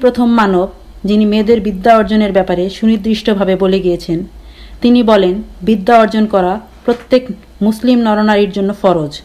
پرتھم 0.02 0.36
مانو 0.36 0.66
جنہیں 1.04 1.28
میرے 1.28 1.60
بدیا 1.60 1.96
ارجن 1.96 2.32
باپے 2.34 2.70
سندھا 2.70 3.46
گیادیا 3.46 5.98
ارجن 5.98 6.28
کر 6.28 6.44
پرتک 6.86 7.32
مسلم 7.62 8.00
نر 8.00 8.24
نار 8.24 8.72
فرج 8.82 9.22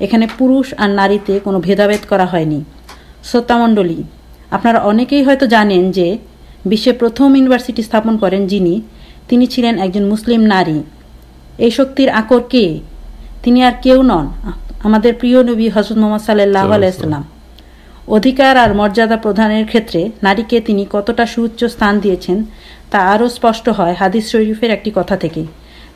یہ 0.00 0.26
پھر 0.36 0.88
نارے 0.88 1.18
کویدا 1.26 1.86
بھدا 1.86 2.24
ہے 2.32 2.44
شوتامی 3.22 4.02
آپ 4.50 4.66
اِنت 4.66 5.44
جانے 5.50 5.80
جو 5.94 6.14
بس 6.64 6.88
پرتمارسٹی 6.98 7.82
سپن 7.82 8.18
کرسلم 8.18 10.44
نار 10.44 10.66
یہ 11.58 11.70
شکر 11.70 12.08
آکر 12.14 12.38
کہ 12.48 12.78
ہم 14.84 14.96
نبی 15.42 15.68
حسر 15.76 15.96
محمد 15.96 16.24
صلی 16.26 16.42
اللہ 16.42 16.74
علیہ 16.74 16.88
السلام 16.88 17.22
ادھکار 18.08 18.56
اور 18.56 18.70
مریادا 18.74 19.16
پردان 19.22 19.64
کھیت 19.70 19.96
ناری 20.22 20.42
کے 20.48 20.60
تین 20.60 20.84
کتنا 20.90 21.26
سوچ 21.26 21.64
سانچ 21.70 22.30
سپش 23.32 23.68
ہے 23.78 23.92
ہادی 24.00 24.20
شریفر 24.22 24.70
ایک 24.70 24.84
کتا 24.94 25.16
کے 25.24 25.44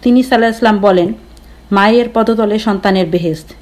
تین 0.00 0.22
سالہ 0.22 0.46
السلام 0.46 0.78
بولیں 0.78 1.06
مائیر 1.70 2.06
پدتلے 2.12 2.58
سنانے 2.58 3.04
بہت 3.12 3.52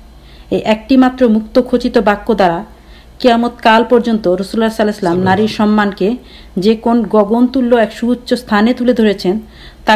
یہ 0.52 0.58
ایکٹی 0.64 0.96
مطرخت 0.96 1.98
باکیہ 1.98 2.34
درا 2.34 2.62
قیامتکال 3.20 3.82
رسول 4.40 4.64
صلام 4.70 5.22
نار 5.22 5.46
سمان 5.56 5.90
کے 5.98 6.10
جوکن 6.56 7.02
گگنتلیہ 7.14 7.78
ایک 7.80 7.92
سوچ 7.92 8.32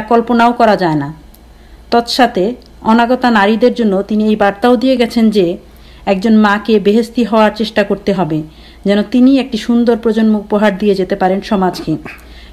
سلپناؤ 0.09 0.53
جائے 0.75 1.11
تسے 1.91 2.51
اناگتا 2.83 3.31
نار 3.31 3.49
بارا 4.39 4.75
دیا 4.83 4.95
گیا 4.95 5.45
ایک 6.07 6.23
جن 6.23 6.37
ماں 6.39 6.57
کے 6.67 6.79
بہستی 6.85 7.25
ہار 7.33 7.51
چیٹا 7.57 7.83
کرتے 7.83 8.13
جن 8.85 9.27
ایک 9.29 9.57
سوندر 9.61 9.97
پرجنمہار 10.03 10.71
جاتے 10.95 11.41
سماج 11.49 11.81
کے 11.85 11.97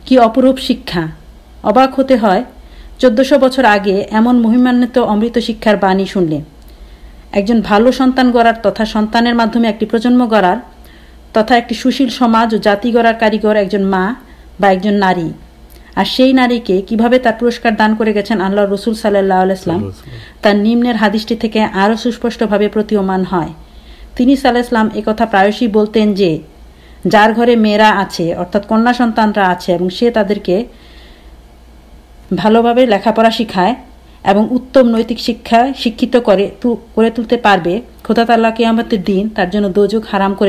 کیپروپ 0.06 0.60
شکا 0.60 1.06
اباک 1.64 1.94
ہوتے 1.98 2.16
ہیں 2.24 2.42
چود 3.00 3.20
بچر 3.42 3.64
آگے 3.66 4.02
ایمن 4.02 4.42
مہیمانت 4.42 4.98
امت 4.98 5.38
شکار 5.44 5.76
باعی 5.76 6.06
شنلے 6.06 6.40
ایک 7.36 7.48
جن 7.48 7.60
بال 7.60 7.92
سنان 7.92 8.32
گڑار 8.34 8.54
ترا 8.64 8.84
سنانے 8.86 9.68
ایک 9.68 9.90
پرجنم 9.92 10.26
گڑار 10.32 10.58
ترا 11.34 11.56
ایک 11.56 11.74
سوشیل 11.76 12.10
جاتی 12.64 12.94
گڑار 12.94 13.14
کاریگر 13.20 13.56
ایک 13.56 13.72
جن 13.72 13.86
ماں 13.86 14.12
جن 14.84 15.00
ناری 15.00 16.60
کی 16.60 16.96
پورسکار 17.40 17.72
دان 17.80 17.96
کر 17.96 18.06
گئے 18.16 18.34
اللہ 18.36 18.72
رسول 18.74 18.94
صلی 18.94 19.18
اللہ 19.18 19.42
علیہ 19.44 19.56
السلام 19.58 19.90
ترمیر 20.42 20.96
ہادشٹی 21.02 21.36
سوپشمان 21.98 23.24
ہے 23.32 24.36
سالام 24.36 24.90
ایک 24.94 25.10
تھا 25.18 25.26
پر 25.26 25.50
جار 27.06 27.30
گھر 27.36 27.56
میرا 27.58 27.90
آپ 27.96 28.22
ارتھ 28.38 28.58
کنیا 28.70 28.94
سنتانا 28.98 29.50
آپ 29.50 29.62
سے 29.62 29.78
لکھا 32.86 33.12
پڑا 33.12 33.30
شیخائے 33.30 33.74
شکا 34.26 35.66
شکر 35.78 36.40
خدا 38.04 38.24
تعلق 38.24 38.62
ہرام 40.14 40.34
کر 40.34 40.48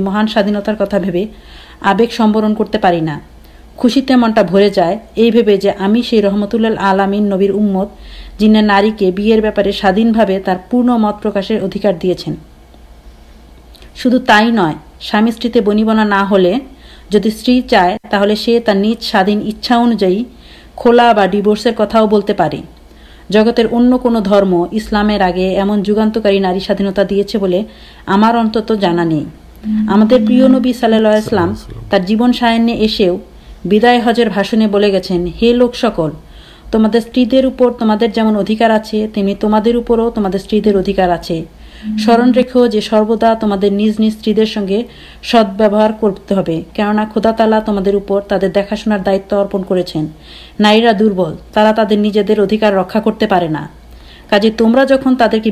مہان 0.00 0.26
سا 0.26 0.40
دھینتارگرن 0.40 2.54
کرتے 2.54 2.78
خوشی 3.76 4.00
تنہا 4.00 4.42
بھرے 4.42 4.68
جائے 4.68 4.96
یہ 5.16 5.30
بھی 5.30 6.22
رحمت 6.22 6.54
اللہ 6.54 6.80
آلام 6.80 7.24
نبیر 7.24 7.50
جنہ 8.38 8.58
ناری 8.58 8.90
کے 8.98 9.10
سایون 9.72 10.12
مت 10.98 11.22
پرکاشن 11.22 11.58
شدھ 13.96 14.16
تھی 14.24 15.60
نوامی 15.92 17.60
چائے 17.62 17.96
سے 21.56 21.70
جگت 23.30 23.60
انم 23.70 24.64
اسلام 24.70 25.08
ایمنٹکاری 25.08 26.38
ناری 26.38 26.60
ساینتا 26.60 27.02
دیا 27.10 27.62
ہمارے 28.08 28.74
جانا 28.76 29.04
پرسلام 30.90 31.52
جیون 32.06 32.32
سائن 32.32 32.68
اسے 32.78 33.08
ہجر 34.06 34.28
بول 34.66 34.84
گی 34.84 35.52
لوک 35.52 35.76
سکل 35.76 36.10
تمہارے 36.72 37.00
سیپر 37.00 37.70
تمہارے 37.78 38.06
جوکار 38.08 38.70
آپ 38.70 38.84
تمہارے 39.40 39.72
پھر 39.86 39.98
تمام 40.14 40.36
سی 40.38 40.60
ادھیکارےکھو 40.68 42.66
جو 42.66 42.80
سروا 42.80 43.32
تمام 43.40 43.60
سی 43.98 44.44
سنگے 44.54 44.82
سد 45.32 45.60
وار 45.72 45.90
کرتے 46.00 46.60
کھدا 47.12 47.30
تالا 47.38 47.58
تمہارے 47.66 48.48
دیکھا 48.54 48.76
شنار 48.76 48.98
دائت 49.06 49.32
ارپن 49.32 49.62
کر 49.68 49.76
دبل 50.98 51.34
ترا 51.52 51.72
ترجیح 51.78 52.22
ادھکار 52.38 52.72
رکھا 52.72 53.00
کرتے 53.00 53.26
پا 53.26 53.38
کچھ 54.30 54.46
تمہارا 54.58 54.84
جہاں 54.84 55.14
تک 55.18 55.48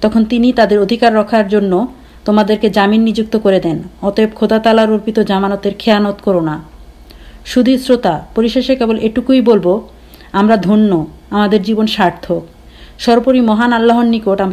تک 0.00 0.12
تم 0.30 0.42
ادھکار 0.80 1.12
رکھار 1.12 1.44
کے 2.60 2.68
جامن 2.68 3.04
نجوت 3.04 3.36
کر 3.42 3.58
دین 3.64 3.78
اتب 4.02 4.34
خودا 4.34 4.58
تلا 4.64 4.86
روپیت 4.86 5.18
جامانت 5.28 5.62
کے 5.62 5.70
کھیا 5.78 5.98
ند 5.98 6.24
کرونا 6.24 6.56
سودھی 7.54 7.76
شروط 7.86 8.06
پورشے 8.34 8.74
کے 8.76 8.84
بول 8.86 8.98
ایٹکی 9.02 9.40
بولو 9.48 9.78
جیو 11.58 11.86
سارت 11.86 12.32
سروپر 12.98 13.34
مہان 13.42 13.72
اللہ 13.72 14.02
نکٹ 14.04 14.40
ہم 14.40 14.52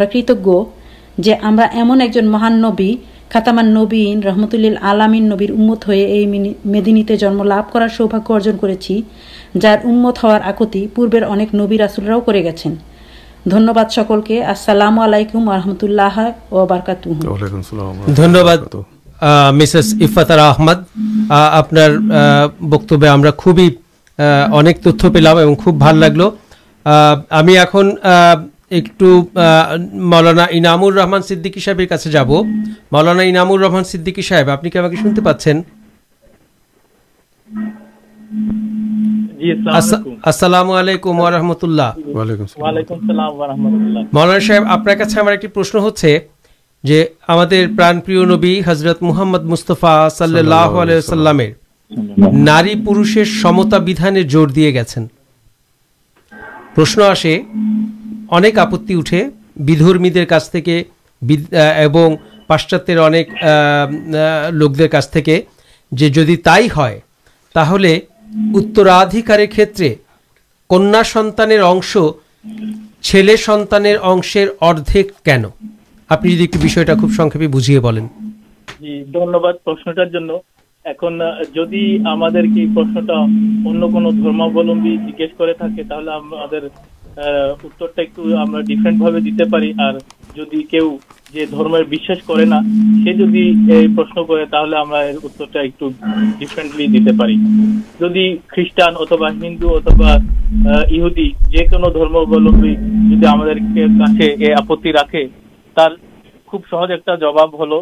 رحمت 4.24 4.56
اللہ 4.56 5.08
نبیت 5.10 5.90
مدین 6.66 7.02
لبھ 7.42 7.74
کر 7.74 7.88
سوباگ 7.98 8.32
ارجن 8.32 8.58
کر 8.58 8.74
آکتی 10.46 10.86
پورک 10.88 11.56
نبی 11.56 11.78
رسلاؤ 11.78 12.20
کر 12.20 12.36
گنیہ 13.54 13.88
سکل 13.92 14.22
کے 14.22 14.44
السلام 14.44 15.00
علیکم 15.00 15.50
اللہ 15.50 16.20
خوبی 23.38 23.70
پلام 24.20 25.56
خوب 25.56 25.84
لگلے 25.94 26.26
مولانا 29.94 30.46
رحمانا 41.30 41.30
رحمان 41.32 41.54
مولانا 44.14 44.40
صاحب 44.40 44.66
آپ 44.68 45.42
کی 45.42 45.48
پرشن 45.48 45.78
ہو 45.78 45.90
نبی 48.26 48.62
حضرت 48.66 49.04
محمد 49.04 49.44
مستفا 49.44 50.10
صلی 50.10 50.40
اللہ 50.40 50.80
علیہ 50.82 51.63
نی 51.96 52.74
پھر 52.86 52.98
اترادھکار 68.56 69.46
سنانے 73.36 73.96
اردیک 74.62 75.12
کن 75.26 75.46
آپ 76.10 76.24
ایک 76.24 76.58
بجے 76.62 77.80
جیش 80.86 82.06
کرنا 88.86 89.46
پر 89.52 89.62
ایک 89.62 89.76
دے 96.80 96.88
دیتے 96.88 97.36
جب 98.00 98.18
خیسٹان 98.48 98.94
اتبا 99.00 99.30
ہندو 99.30 99.76
اتوا 99.76 100.18
جماعل 103.22 103.60
آپت 104.54 104.88
راخے 104.88 105.28
خوب 106.46 106.62
سہجھا 106.70 107.16
جباب 107.16 107.64
ہل 107.64 107.74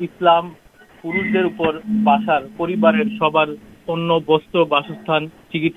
ہلام 0.00 0.48
پور 1.02 1.74
بسار 2.04 2.40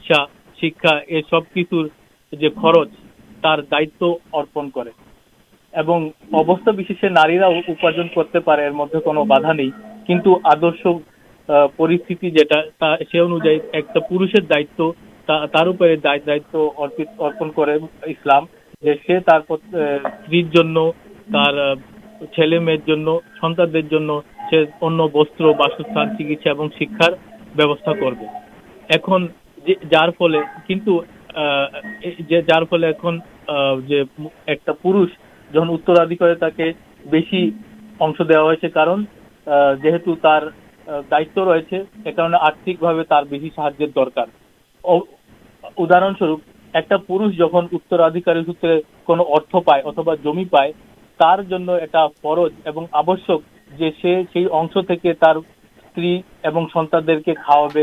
چاہر 0.06 0.26
ایک 15.82 16.04
دائت 16.04 16.21
کر 16.21 16.54
سنانے 16.54 17.67
باسان 25.58 26.78
چکس 26.78 27.33
درکار 27.56 28.13
ادار 29.78 30.12
پہ 30.12 30.22
سوچے 48.42 48.80
ارتھ 49.10 49.56
پائے 49.66 49.82
اتوا 49.86 50.16
جمی 50.24 50.46
پائے 50.52 50.72
فرجن 51.20 51.70
آئی 51.70 53.04
اش 53.04 53.26
چکسار 55.97 57.77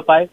پائے 0.00 0.26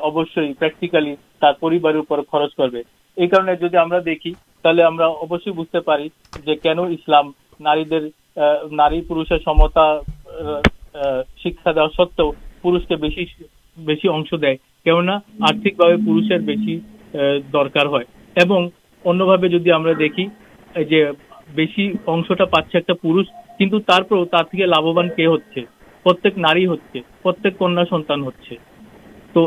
ابشکل 0.04 1.14
خرچ 2.32 2.56
کر 2.56 2.70
دیکھی 4.00 4.34
تھی 4.64 5.52
بجتے 5.52 5.80
پڑی 5.80 6.08
اسلام 6.88 7.32
نار 7.60 7.78
نار 8.72 8.92
پہ 9.02 9.36
سمتا 9.36 9.86
شکشا 11.38 11.72
دیا 11.72 11.88
سو 11.96 12.32
پہنا 12.64 15.20
کنا 27.60 27.84
سنت 27.90 28.12
تو 29.34 29.46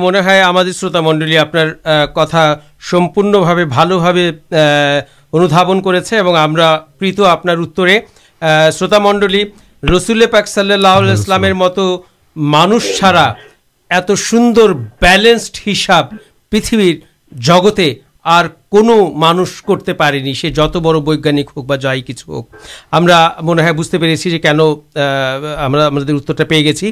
منہ 0.00 0.18
ہماری 0.18 0.72
شروط 0.72 0.96
منڈل 0.96 1.36
آپ 1.36 1.52
کتا 2.14 2.54
سمپر 2.90 3.22
انوبن 5.32 5.80
کریت 5.82 6.12
آپ 7.24 7.46
شروت 8.72 8.94
منڈل 9.02 9.36
رسول 9.82 10.26
پاک 10.26 10.48
صلی 10.48 10.72
اللہ 10.72 11.52
مت 11.54 11.78
مانش 12.36 12.86
چارا 12.98 13.32
ات 13.90 14.10
سوندرسڈ 14.18 15.58
ہساب 15.68 16.14
پتھ 16.52 16.74
جگتے 17.32 17.92
اور 18.26 18.44
کنو 18.72 18.96
مانس 19.18 19.60
کرتے 19.62 19.92
پھر 19.94 20.18
جت 20.50 20.76
بڑک 20.76 21.26
ہوں 21.26 21.76
جائ 21.76 22.00
کچھ 22.00 22.28
ہوک 22.28 22.56
ہم 22.92 23.06
بوجھتے 23.76 23.98
پہ 23.98 24.14
كہ 24.38 24.48
ہمرتا 25.58 26.44
پہ 26.44 26.54
گیے 26.56 26.90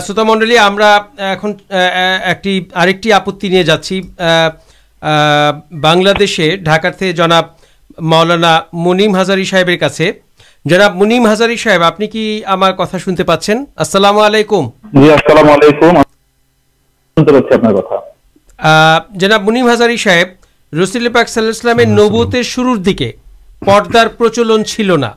شروط 0.00 0.18
منڈل 0.18 0.56
ہم 0.58 0.78
ایک 2.80 3.12
آپتنی 3.12 3.62
جاچی 3.64 4.00
بنگلہ 5.02 6.24
ڈاکے 6.64 7.12
جناب 7.12 7.44
موانا 7.98 8.60
منیم 8.72 9.16
ہزار 9.16 9.38
منیم 10.94 11.26
ہزار 11.26 11.48
کینیم 19.38 19.68
ہزار 19.68 19.90
رسل 20.72 21.08
پاک 21.08 21.28
صلیم 21.28 21.80
نوتے 21.88 22.42
شرور 22.42 22.76
دیکھے 22.76 23.12
پدارچل 23.60 24.62
چلنا 24.62 25.10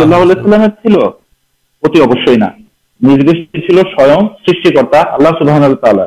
اللہ 5.13 5.29
صلی 5.29 5.51
تعالی 5.81 6.01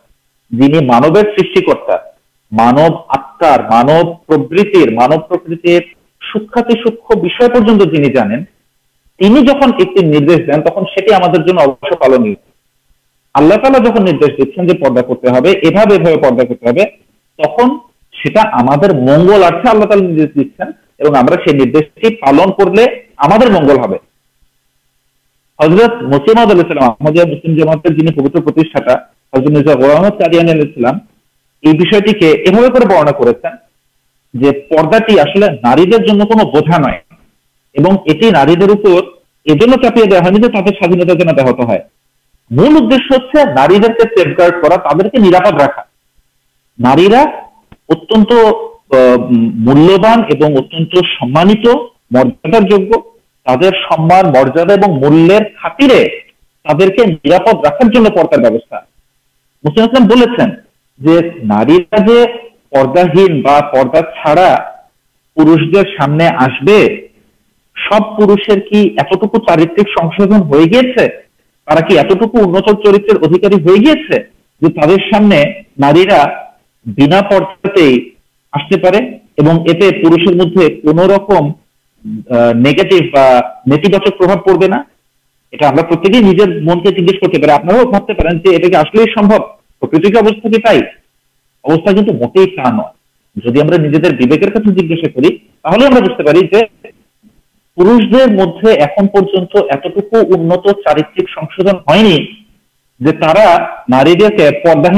جن 0.51 0.85
مانو 0.85 1.13
سرتا 1.15 1.95
مانو 2.51 2.85
آتار 3.07 3.59
مانو 3.71 3.97
پروتر 4.25 4.91
مانو 4.93 5.17
پرکتر 5.27 5.81
سوکھاتی 6.21 6.77
سوکھ 6.79 7.17
بھی 7.17 7.29
جنہیں 7.29 7.67
اندر 7.67 7.91
دین 10.27 10.61
تک 10.61 10.77
پالنی 11.99 12.33
اللہ 13.35 13.55
تعالی 13.63 13.83
جہاں 13.85 14.03
دیکھتے 14.05 14.61
ہیں 14.61 14.75
پا 14.75 16.29
پا 16.29 16.43
کرتے 16.43 16.85
تو 17.39 17.67
منگل 18.95 19.43
آتے 19.43 19.69
اللہ 19.69 19.85
تعالیش 19.85 20.33
دیکھتے 20.33 22.07
ہیں 22.07 22.15
پالن 22.21 22.55
کرگل 22.57 22.83
ہے 23.83 23.97
حضرت 25.59 26.01
مسیم 26.09 26.39
اللہ 26.39 27.23
مسیم 27.27 27.55
جماعت 27.55 27.83
کے 27.83 27.93
جن 27.93 28.13
پبتر 28.13 28.41
نیو 29.33 29.71
ات 30.01 30.21
ملیہ 49.67 49.97
سمانت 51.19 51.67
مردار 52.11 52.67
تران 53.45 54.31
مریادا 54.31 54.87
مولے 54.91 55.37
تبدیلی 56.65 57.29
راحر 57.31 57.59
پہ 57.61 58.79
مسلم 59.63 60.05
جو 60.99 61.15
پداہی 62.71 63.25
پاڑا 63.43 64.01
پھر 71.87 72.19
پھر 72.19 72.73
چرتر 72.83 73.15
ادھیکارے 73.25 73.57
آپ 76.13 76.31
اتنے 79.69 79.89
پھر 80.53 80.69
مدد 80.93 81.17
کم 81.27 81.51
نیگیٹیو 82.57 83.03
پر 83.13 83.77
یہاں 85.53 85.83
پر 85.83 85.97
من 86.63 86.79
کے 86.79 86.91
جیج 86.91 87.17
کرتے 87.19 87.51
اپنا 87.51 87.75
مٹھائی 87.77 88.81
جیجوک 89.95 90.27
چارتھن 90.27 90.67
ہوا 92.67 92.89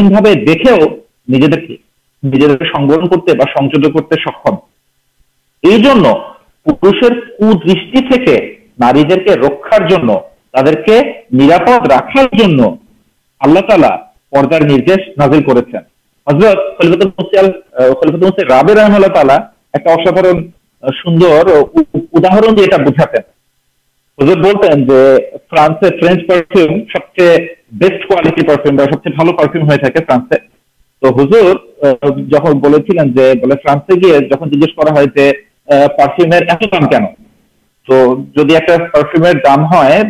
نارماہی 0.10 0.34
دیکھے 0.46 0.72
سنگھ 2.72 2.92
کرتے 3.10 3.34
کرتے 3.90 4.22
سکم 4.22 4.56
یہ 5.64 5.78
پوشیر 6.66 7.14
کار 7.40 8.36
رکار 9.38 9.88
جن 9.90 10.10
رابندر 10.56 11.96
حضرت 24.20 24.38
بولتین 24.38 24.88
سب 26.92 27.06
چیز 27.18 27.48
بےسٹ 27.80 28.08
کوال 28.08 28.30
فرانسے 30.00 30.38
تو 31.02 31.10
حضر 31.20 31.54
جہاں 32.32 32.52
فرانسے 33.64 33.96
گیا 34.02 34.20
جہاں 34.28 34.50
جیجا 34.50 34.68
ہے 36.28 37.14
تو 37.88 38.00
ایک 38.56 38.70
دام 39.46 39.66
ہے 39.74 40.02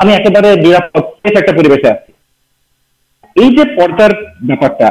مہلارے 0.04 0.54
ایک 3.36 3.51
جی 3.51 3.63
پارپارا 3.78 4.89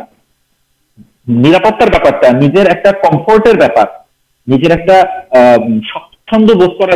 کمفرٹ 3.03 3.47
بھوک 6.55 6.79
کر 6.79 6.91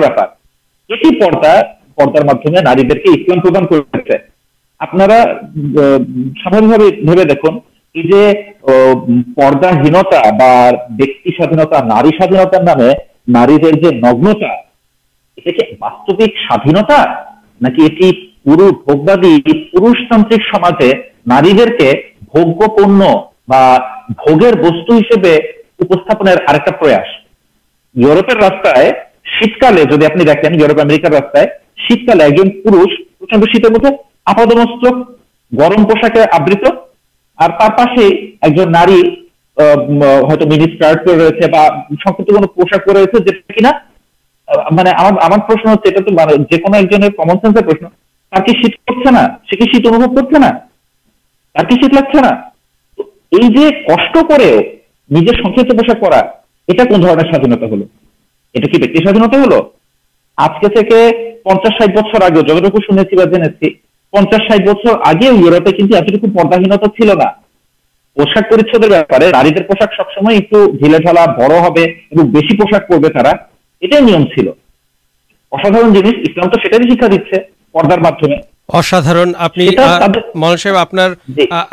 پوشتانت 19.79 20.85
ناریل 21.27 21.77
کے 21.79 21.91
بغیر 23.49 24.55
بستی 24.55 25.03
پر 28.23 28.41
راستہ 28.41 29.08
شیتکالے 29.31 29.83
جیپرکار 29.85 31.13
راستہ 31.13 31.45
شیتکالے 31.89 32.25
ایک 32.25 32.63
پورا 32.65 32.85
شیت 33.47 33.71
مختلف 33.71 33.99
آپ 34.27 34.41
گرم 35.53 35.85
پوشاکے 35.85 36.25
آبت 36.33 36.67
اور 37.39 37.51
ایک 38.43 38.59
نارٹ 38.69 38.91
ہے 38.91 38.99
یہ 53.33 53.71
کش 53.87 54.05
پہ 54.15 54.47
نجر 55.11 55.39
سکیپ 55.39 55.71
پوشاک 55.73 56.05
یہ 56.69 56.79
سایو 56.79 57.27
نیم 74.07 74.25
چلدار 74.35 74.57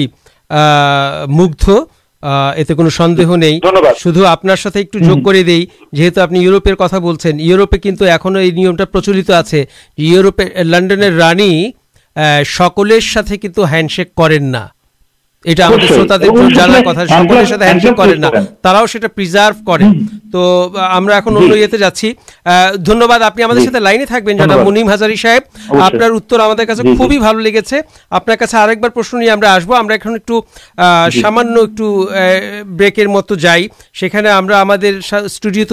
اتنے 2.23 2.89
سندے 2.91 3.25
نہیں 3.27 3.61
شدھ 3.99 4.19
آپ 4.27 4.47
ایک 4.75 4.95
جگ 4.97 5.23
کر 5.23 5.43
دیو 5.43 6.51
روپیر 6.51 6.75
کتنا 6.75 7.33
یوروپ 7.39 7.75
نیمتا 7.85 8.85
پرچلت 8.85 9.31
آج 9.31 9.55
یو 9.99 10.23
روپے 10.23 10.49
لنڈن 10.64 11.03
رانی 11.19 11.71
سکلے 12.49 12.99
ہینڈ 13.71 13.91
شیک 13.91 14.14
کر 14.14 14.39
سامان 31.22 31.55
ایک 31.57 31.82
بریکر 32.66 33.07
مت 33.07 33.32
جائیے 33.41 33.68
اسٹوڈیوست 35.24 35.72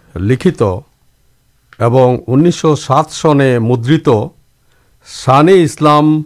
لکھ 0.15 0.47
سو 2.51 2.75
سات 2.75 3.11
سنے 3.11 3.59
مدلام 3.59 6.21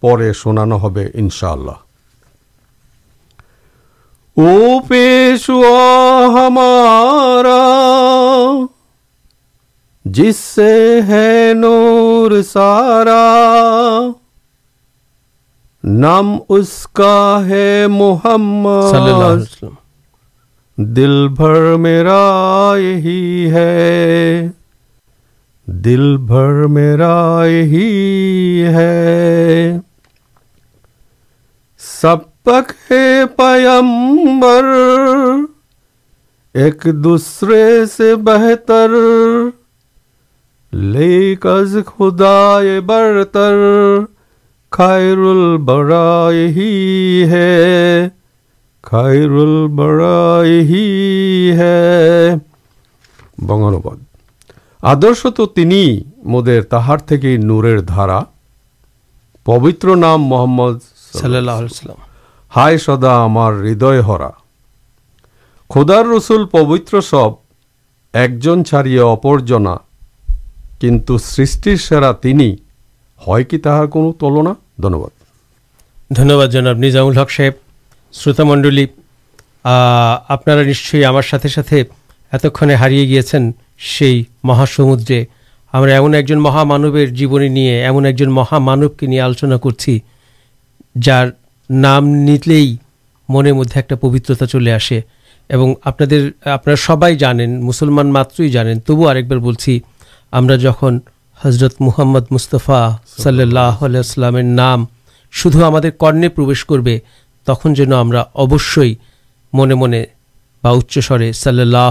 پڑے 0.00 0.32
شنانا 0.32 0.76
انشاء 1.14 1.52
اللہ 1.52 1.88
نام 15.84 16.38
اس 16.48 16.86
کا 16.92 17.40
ہے 17.46 17.86
محمد 17.86 18.90
صلی 18.90 19.00
اللہ 19.00 19.24
علیہ 19.24 19.42
وسلم۔ 19.42 19.74
دل 20.76 21.28
بھر 21.28 21.76
میرا 21.76 22.74
یہی 22.78 23.50
ہے۔ 23.50 24.48
دل 25.66 26.16
بھر 26.16 26.66
میرا 26.66 27.42
یہی 27.46 28.62
ہے۔ 28.66 29.78
سب 31.78 32.16
تک 32.42 32.92
ہے 32.92 33.22
پیمبر 33.36 34.64
ایک 36.54 36.86
دوسرے 36.94 37.86
سے 37.86 38.16
بہتر 38.16 38.90
لیک 40.72 41.46
از 41.46 41.76
خدا 41.86 42.58
برتر۔ 42.86 43.54
خیر 44.70 45.18
البرا 45.18 46.28
یہی 46.32 47.24
ہے 47.30 48.08
خیر 48.82 49.30
البرا 49.30 50.42
یہی 50.44 51.52
ہے۔ 51.58 52.34
بنگلوباد 53.38 53.96
آدرش 54.82 55.26
تو 55.36 55.46
مدر 56.24 56.60
دارا 57.80 58.20
پبتر 59.44 59.96
نام 59.96 60.22
محمد 60.22 60.76
ہائے 62.56 62.78
سدا 62.78 63.24
ہمارے 63.24 64.00
ہرا 64.00 64.28
کھدار 65.68 66.04
رسول 66.16 66.46
پبتر 66.46 67.00
سب 67.00 67.30
ایک 68.12 68.38
جن 68.38 68.64
چارے 68.64 68.98
اپرجنا 69.00 69.76
کن 70.80 71.18
سر 71.18 71.76
سرا 71.76 72.12
تین 72.12 72.40
دنیہادح 76.10 77.24
صحیب 77.30 77.52
شروط 78.14 78.40
منڈل 78.40 78.78
آپ 79.64 80.48
نشچے 80.48 81.02
ساتھ 81.48 81.74
اتنے 82.32 82.74
ہارے 82.74 83.06
گیا 83.08 83.38
مہا 84.44 84.64
سمدے 84.66 85.24
ہم 85.74 85.86
جیونی 87.14 87.66
ایمن 87.68 88.06
ایک 88.06 88.16
جن 88.16 88.30
مہا 88.30 88.58
مو 88.58 88.88
کے 88.88 89.06
لیے 89.06 89.20
آلوچنا 89.20 89.56
کرچی 89.56 89.98
جار 91.02 91.26
نام 91.70 92.08
نیے 92.08 92.64
من 93.28 93.50
مدد 93.50 93.76
ایک 93.76 94.00
پوترتا 94.00 94.46
چلے 94.46 94.72
آسے 94.72 95.00
اور 95.50 95.74
آپ 96.44 96.68
سب 96.78 97.04
مسلمان 97.60 98.12
ماتر 98.12 98.74
تبو 98.86 99.08
اور 99.08 99.22
بول 99.30 99.54
جات 100.56 100.84
حضرت 101.40 101.74
محمد 101.80 102.30
مستفا 102.30 102.88
صلی 103.18 103.42
اللہ 103.42 103.82
علیہ 103.84 104.40
نام 104.42 104.84
شدھ 105.32 105.56
جن 107.74 107.92
ہمش 107.92 108.78
من 109.52 109.68
من 109.78 109.94
منچ 110.62 110.98
سر 110.98 111.22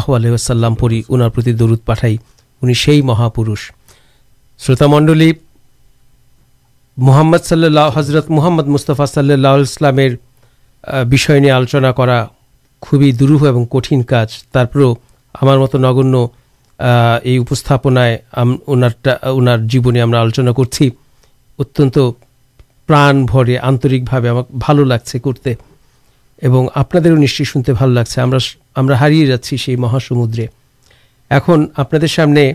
وسلم 0.09 0.75
پڑی 0.75 1.01
اُنار 1.09 1.29
پٹھائی 1.29 2.17
انہر 2.61 3.53
شروت 4.59 4.81
منڈل 4.81 5.31
محمد 6.97 7.45
صلی 7.45 7.65
اللہ 7.65 7.89
حضرت 7.95 8.29
محمد 8.29 8.67
مستفا 8.67 9.05
صلی 9.05 9.33
اللہ 9.33 9.47
علیہ 9.47 9.67
السلام 9.67 9.99
آلوچنا 11.53 11.91
کرا 11.91 12.25
خوبی 12.81 13.11
دروہ 13.11 13.47
اور 13.47 13.65
کٹن 13.65 14.03
کاج 14.03 14.37
ترپر 14.43 14.79
ہمار 15.35 15.57
مت 15.57 15.75
نگن 15.75 16.15
یہ 16.79 17.39
سپن 17.55 17.97
اُنار 18.37 19.57
جیونے 19.69 20.01
آلوچنا 20.01 20.51
کرچی 20.51 20.89
اتنت 21.59 21.97
پرا 22.89 23.11
بڑے 23.33 23.57
آنرکے 23.57 24.31
بھال 24.51 24.87
لگ 24.87 25.05
سے 25.05 25.19
کرتے 25.19 25.53
آپ 26.75 26.95
نشچی 26.95 27.43
سنتے 27.43 27.73
بھل 27.73 27.89
لگے 27.89 28.21
ہم 28.77 28.91
ہارے 28.91 29.25
جاچی 29.25 29.57
سے 29.57 29.75
مہا 29.75 29.99
سمدرے 29.99 30.45
ایم 31.31 31.63
آپ 31.77 31.95
سامنے 32.09 32.53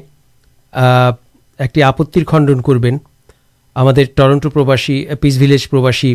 ایک 1.59 1.83
آپتر 1.83 2.21
خنڈن 2.27 2.61
کروشی 2.61 5.05
پیس 5.21 5.39
ویلج 5.39 5.71
پروسی 5.71 6.15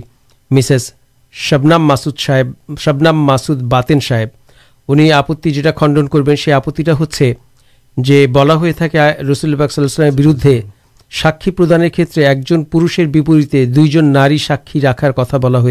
مسےس 0.52 0.94
شبنم 1.34 1.88
ماسد 1.88 2.20
صاحب 2.20 2.80
شبنم 2.80 3.26
ماسد 3.26 3.64
باتین 3.64 4.00
صاحب 4.00 4.28
ان 4.88 5.12
آپتی 5.12 5.52
جا 5.52 5.70
خنڈن 5.76 6.08
کر 6.08 6.54
آپتی 6.54 6.92
ہ 6.92 7.04
جو 7.98 8.16
بہت 8.34 8.82
رسول 9.30 9.56
بک 9.56 9.72
صلیمیر 9.72 10.12
بردے 10.18 10.60
ساکی 11.12 11.52
پردان 11.52 11.90
کھیت 11.90 12.18
ایک 12.18 12.48
پری 12.72 13.66
جن 13.92 14.06
نار 14.14 14.36
ساکی 14.38 14.82
راخار 14.82 15.12
کتنا 15.12 15.38
بلا 15.38 15.62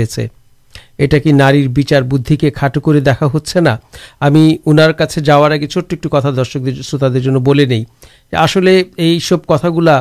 کی 0.98 1.32
نارچار 1.32 2.02
بدھ 2.02 2.32
کے 2.40 2.50
کھاٹوکر 2.50 2.98
دکھا 3.00 3.26
ہچے 3.34 3.60
نہا 3.60 3.76
چھٹ 5.70 5.94
ایک 5.94 6.06
درشک 6.36 6.68
شروت 6.82 7.14
دن 7.70 7.82
آسلے 8.36 8.82
یہ 8.98 9.18
سب 9.18 9.46
کتاگلا 9.46 10.00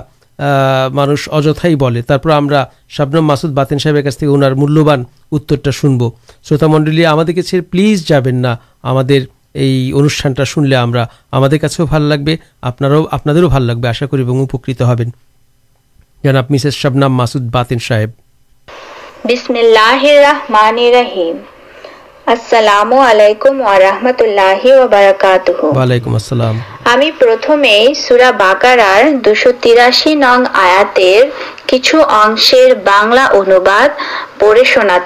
مانس 0.94 1.30
اجھائی 1.32 1.76
بولنا 1.76 2.64
شبنم 2.90 3.26
ماسد 3.28 3.54
باتین 3.54 3.80
صاحب 3.80 3.96
اُنار 4.22 4.52
ملیہ 4.52 5.72
شنب 5.72 6.04
شروت 6.44 6.64
منڈلیا 6.64 7.14
ہم 7.14 7.20
پلیز 7.72 8.08
جا 8.08 8.20
رہے 8.20 9.20
دوس 29.26 29.48
تراشی 29.62 30.16
نگ 30.16 30.46
آیا 30.54 30.84
کچھ 31.68 31.96
پڑے 34.40 34.64
شنا 34.74 34.98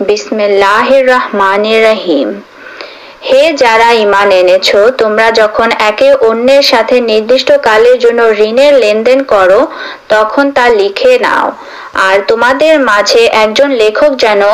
بسم 0.00 0.38
اللہ 0.38 0.90
الرحمن 0.90 1.64
الرحیم 1.66 2.30
ہے 3.22 3.50
جاچ 3.58 4.70
تمہ 4.98 5.30
جہاں 5.36 5.68
ایسے 5.78 7.00
ندیش 7.00 7.44
کال 7.62 7.86
ورنہ 8.04 8.70
لیندین 8.74 9.24
کر 9.24 9.50
لکھے 10.70 11.16
ناؤ 11.22 11.50
تم 12.28 12.44
لکھک 13.70 14.20
جلدی 14.20 14.50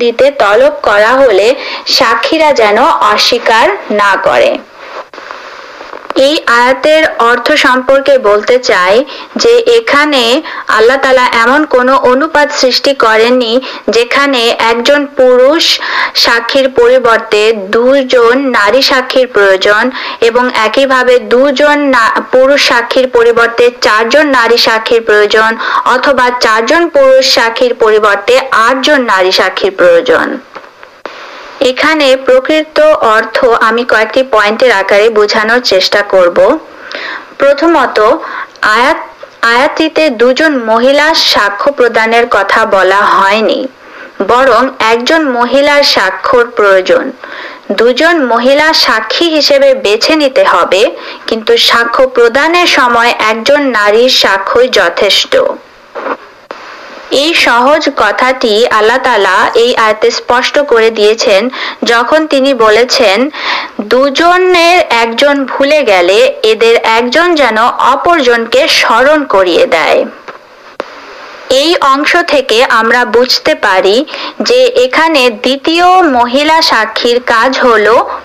دیتے 0.00 0.30
تلب 0.38 0.80
کرا 0.82 1.14
ہل 1.20 1.40
ساک 1.96 2.26
جان 2.56 2.78
اصرار 2.78 3.68
نہ 3.90 4.14
دو 17.70 17.98
جن 18.02 18.50
نار 18.50 18.80
ساک 18.82 19.16
پر 19.32 19.52
ہی 19.54 21.18
دو 21.20 21.48
پاک 23.34 23.62
چار 23.80 24.24
نار 24.24 24.56
ساکہ 24.56 24.98
چار 25.30 25.54
پاک 28.00 28.30
آٹھ 28.52 28.90
ناری 29.00 29.30
ساکھ 29.32 29.64
ساک 41.14 41.68
بلا 42.70 43.00
برن 44.20 44.68
ایک 44.78 45.06
جن 45.08 45.30
مہیلا 45.32 45.80
ساک 45.84 46.34
پر 46.56 46.80
مہیلا 48.18 48.70
ساکے 48.74 49.72
بےچی 49.82 50.28
کچھ 51.28 51.60
ساکان 51.62 52.96
ایک 53.08 53.46
جن 53.46 53.70
نار 53.72 54.06
ساک 54.12 54.58
جتنا 54.72 55.42
سمر 57.10 57.78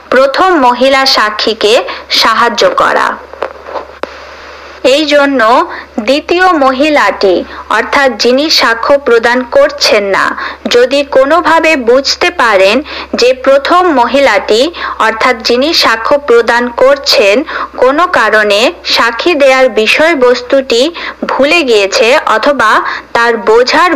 کرتم 0.09 0.61
مہیلا 0.61 1.03
ساکے 1.07 1.75
سہای 2.21 2.65
کر 2.77 2.97
مہیلا 6.53 7.09
جنی 8.19 8.49
ساکنا 8.51 10.27
جن 15.43 15.71
ساکے 18.85 19.33
اتبا 22.27 22.77
تر 23.13 23.35
بوجھار 23.45 23.91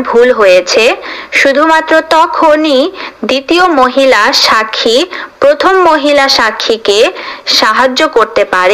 شدھ 1.33 1.59
مختلف 1.59 3.69
مہیلا 3.69 4.29
ساکی 4.35 5.03
پرتم 5.39 5.75
مہیلا 5.83 6.27
ساکی 6.29 6.77
کے 6.83 7.03
ساتھ 7.49 8.01
کرتے 8.13 8.43
اور 8.51 8.69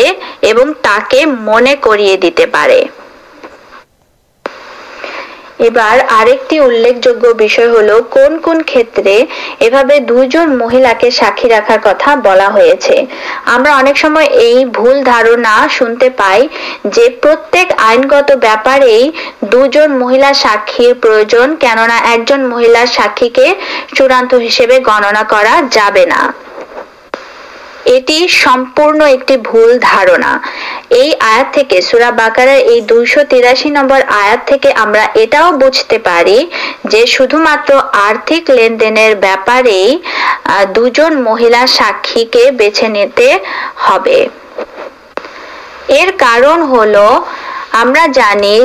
تھی 1.10 1.26
من 1.26 1.66
کر 1.82 2.03
دو 19.42 19.66
جن 19.66 19.98
مہیلا 20.00 20.32
ساک 20.36 20.72
کننا 21.62 21.98
ایک 22.04 22.28
جن 22.30 22.46
مہیلا 22.50 22.86
ساکی 22.88 23.30
کے 23.30 23.54
چڑان 23.96 24.28
گننا 24.88 25.24
کر 25.30 25.48
آت 27.86 28.12
کے 31.70 31.80
بوجھتے 35.60 35.98
شدھ 37.06 37.36
متر 37.36 37.76
آرتک 37.94 38.50
لیندین 38.50 38.98
دولا 40.76 41.66
ساکے 41.68 42.50
بےچھے 42.58 42.88
نو 42.88 43.04
ہل 46.72 46.96
ہملام 47.74 48.12
پھر 48.12 48.60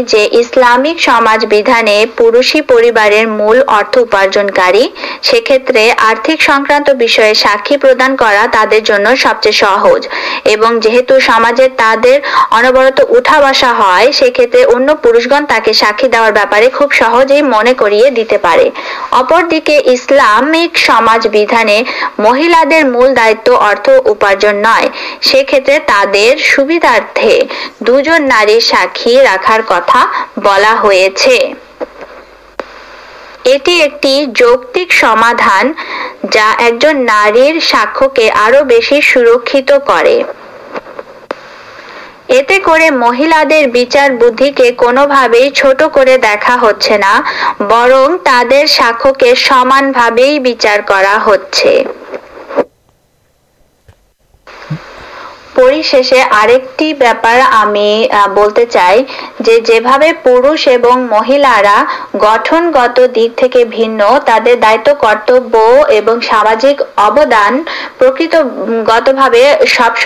پن 15.02 15.72
ساخی 15.72 16.08
دہجی 16.08 17.40
من 17.42 17.72
کرپردی 17.74 19.58
سمجھانے 20.76 21.82
مہیل 22.18 22.54
مول 22.84 23.16
دائر 23.16 24.52
نئے 24.54 24.88
سی 25.22 25.42
کھیت 25.44 25.70
تر 25.86 26.36
سویدھار 26.44 27.00
دو 27.80 28.00
جدان 36.26 37.02
جی 37.34 37.58
ساکے 37.62 38.28
سرکت 39.02 39.72
کرتے 39.86 40.22
کر 42.64 42.90
مہیلے 42.92 43.64
بچار 43.74 44.10
بدھ 44.20 44.42
کے 44.56 44.70
کونب 44.76 45.12
چھٹ 45.54 45.82
کر 45.94 46.08
دیکھا 46.22 46.56
ہوا 46.62 47.20
برن 47.60 48.16
تر 48.24 48.66
ساکے 48.68 49.34
سمان 49.38 49.92
بھاچار 49.92 50.80
کر 50.88 51.04
دب 55.58 57.26
سامدانک 66.96 67.68
گت 68.86 69.08
سب 69.68 69.96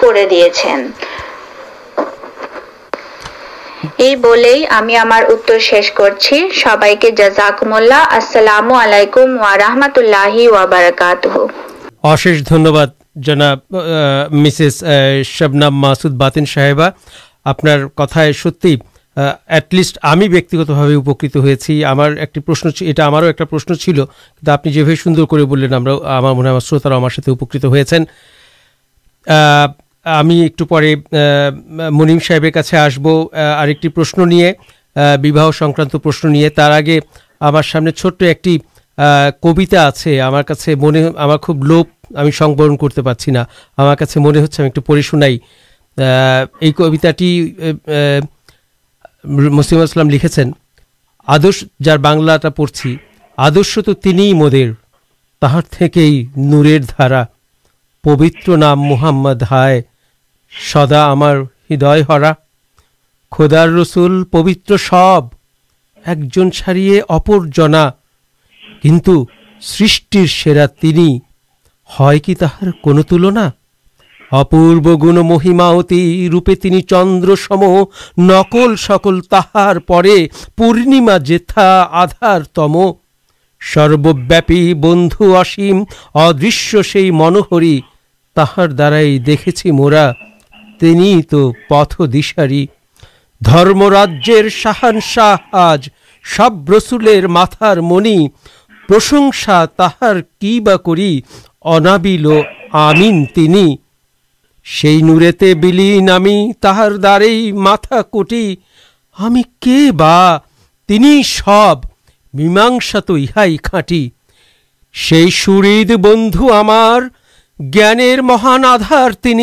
کر 0.00 0.24
دیا 0.30 0.48
ہمارے 5.00 5.60
شیش 5.60 5.90
کر 5.90 6.10
جزاک 7.16 7.64
ملامکم 7.64 9.40
و 9.40 9.56
رحمۃ 9.56 9.96
اللہ 9.96 10.48
وبرکاتہ 10.52 11.46
جناب 13.18 13.74
مسز 14.34 14.82
شب 15.26 15.54
ماسود 15.54 16.12
باتین 16.12 16.44
صاحبا 16.44 16.88
آپ 17.44 17.60
کتائے 17.96 18.32
ست 18.32 18.66
لسٹ 19.72 19.98
ہمیں 20.04 20.26
بیکت 20.28 20.70
ہوئی 20.70 21.82
ہمارے 21.84 22.20
ایکشن 22.20 22.40
یہشن 22.40 23.74
چلتا 23.74 24.52
آپ 24.52 24.66
نے 24.66 24.72
جیسے 24.72 24.94
سوندر 24.96 25.24
کو 25.24 25.46
بولیں 25.46 25.68
من 25.68 26.58
شروت 26.60 26.86
ہمارے 26.86 27.30
اپکت 27.30 27.64
ایکٹو 30.30 30.66
پہ 30.66 30.94
منیم 31.90 32.18
صاحب 32.28 32.46
کا 32.54 32.78
آسب 32.78 33.08
اور 33.08 33.68
ایکشن 33.68 34.28
نہیں 34.28 35.30
باہر 35.30 35.52
سنکرانت 35.52 35.96
پرشن 36.02 36.32
نہیں 36.32 36.48
تر 36.48 36.70
آگے 36.70 36.98
ہمارے 37.40 37.90
چھوٹ 37.90 38.22
ایک 38.22 38.48
کبا 39.42 39.86
آپ 39.86 39.96
سے 39.96 40.74
من 40.74 40.96
ہمارا 40.96 41.36
خوب 41.42 41.64
لوپ 41.64 41.97
ہمیںن 42.16 42.76
کرتے 42.76 43.02
پا 43.02 43.12
ہمارے 43.78 44.18
من 44.20 44.36
ہوئی 44.88 45.38
کبھی 46.72 48.20
مسیم 49.24 50.10
لکھے 50.10 50.42
آدر 51.28 51.64
جار 51.84 51.98
بنلا 51.98 52.36
پڑھتی 52.56 52.96
آدر 53.38 53.80
تو 53.86 53.92
تین 53.94 54.20
مدر 54.38 54.70
تہرے 55.42 56.10
نور 56.50 56.66
دارا 56.88 57.22
پبتر 58.04 58.56
نام 58.56 58.82
محمد 58.82 59.42
ہائے 59.50 59.80
سدا 60.52 61.00
ہمارے 61.12 62.00
ہرا 62.08 62.32
کھودار 63.32 63.68
رسول 63.80 64.22
پوتر 64.32 64.76
سب 64.88 65.24
ایک 66.04 66.18
جن 66.34 66.50
ساڑی 66.58 67.00
اپر 67.08 67.46
جنا 67.56 67.88
کن 68.82 68.98
دیکھے 89.18 89.72
مرا 89.72 90.10
ٹین 90.80 91.22
تو 91.22 91.52
پت 91.68 92.00
دشاری 92.12 92.66
شاہن 94.52 94.98
شاہج 95.02 95.88
سب 96.24 96.70
رسول 96.70 97.26
متار 97.26 97.76
منی 97.76 98.28
پرشنسا 98.88 99.64
کی 100.40 100.60
بڑی 100.60 101.20
در 107.02 108.02
کوٹی 108.02 108.54
سب 111.24 111.84
میماسا 112.34 113.00
تو 113.00 113.16
مہان 118.22 118.64
آدار 118.64 119.10
تین 119.10 119.40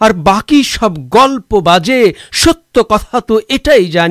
اور 0.00 0.10
باقی 0.10 0.62
سب 0.62 0.98
گلپ 1.14 1.54
بازے 1.54 2.02
ستا 2.32 3.18
تو 3.18 3.38
یہ 3.48 4.08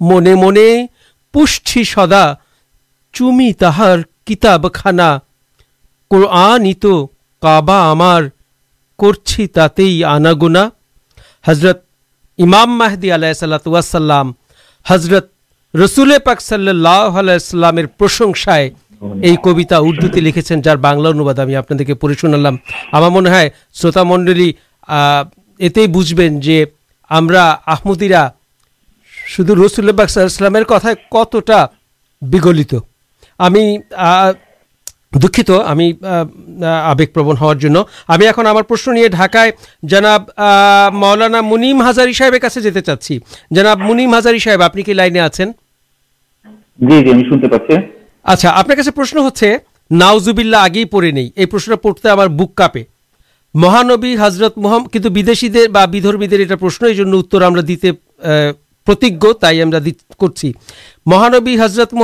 من 0.00 0.24
من 0.34 0.58
پوشی 1.34 1.84
سدا 1.84 2.32
چمی 3.12 3.52
تہار 3.52 3.98
کتاب 4.26 4.72
خانا 4.74 5.18
نیت 6.10 6.86
کبا 7.42 7.80
ہمارے 7.92 9.46
تناگونا 9.76 10.68
حضرت 11.44 11.84
امام 12.38 12.78
محدی 12.78 13.10
صلاحسلام 13.34 14.32
حضرت 14.86 15.30
رسول 15.74 16.12
پاک 16.24 16.40
صلی 16.40 16.68
اللہ 16.68 17.70
پرسنسائے 17.98 18.70
کبھی 19.44 19.64
اردو 19.70 20.06
لکھے 20.16 20.42
جار 20.64 20.76
بنلا 20.76 21.08
انوباد 21.08 21.38
ہمیں 21.38 21.54
آپ 21.56 21.68
پڑھے 22.00 22.14
شنا 22.20 23.08
منہ 23.08 23.28
شروط 23.74 23.98
منڈل 24.06 24.50
ات 25.60 25.78
بوجھا 25.90 28.28
شدھ 29.28 29.50
رسول 29.64 29.96
پاک 29.96 30.10
صحلام 30.10 30.62
کتائے 30.68 30.94
کتنا 31.10 31.66
بھی 32.22 32.38
گلت 32.44 32.74
ہمیں 33.40 33.78
آپ 48.44 48.70
سے 49.36 49.56
ناجوبل 49.90 50.54
آگے 50.54 50.84
پڑے 50.84 51.10
نہیں 51.10 51.74
پڑتے 51.74 52.82
مہانبی 53.54 54.16
حضرت 54.20 54.58
محمد 54.58 54.96
مہانبی 61.06 61.56
آپ 61.58 61.62
ایم 61.62 61.96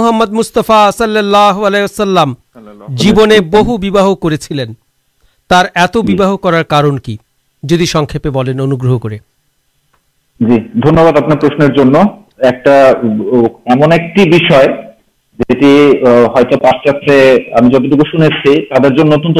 ایکشات 14.32 14.68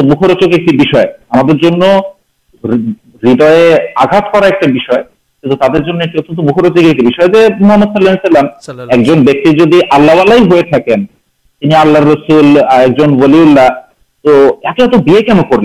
مخروچک 0.05 0.53
ہردئے 3.23 3.77
آگات 3.95 5.12
ترت 5.43 6.39
مخرد 6.39 6.77
ایک 6.77 6.99
جیک 9.57 9.83
اللہ 9.91 10.11
رسول 12.01 12.57
تو 14.93 15.15
ایک 15.15 15.29
انموت 15.29 15.63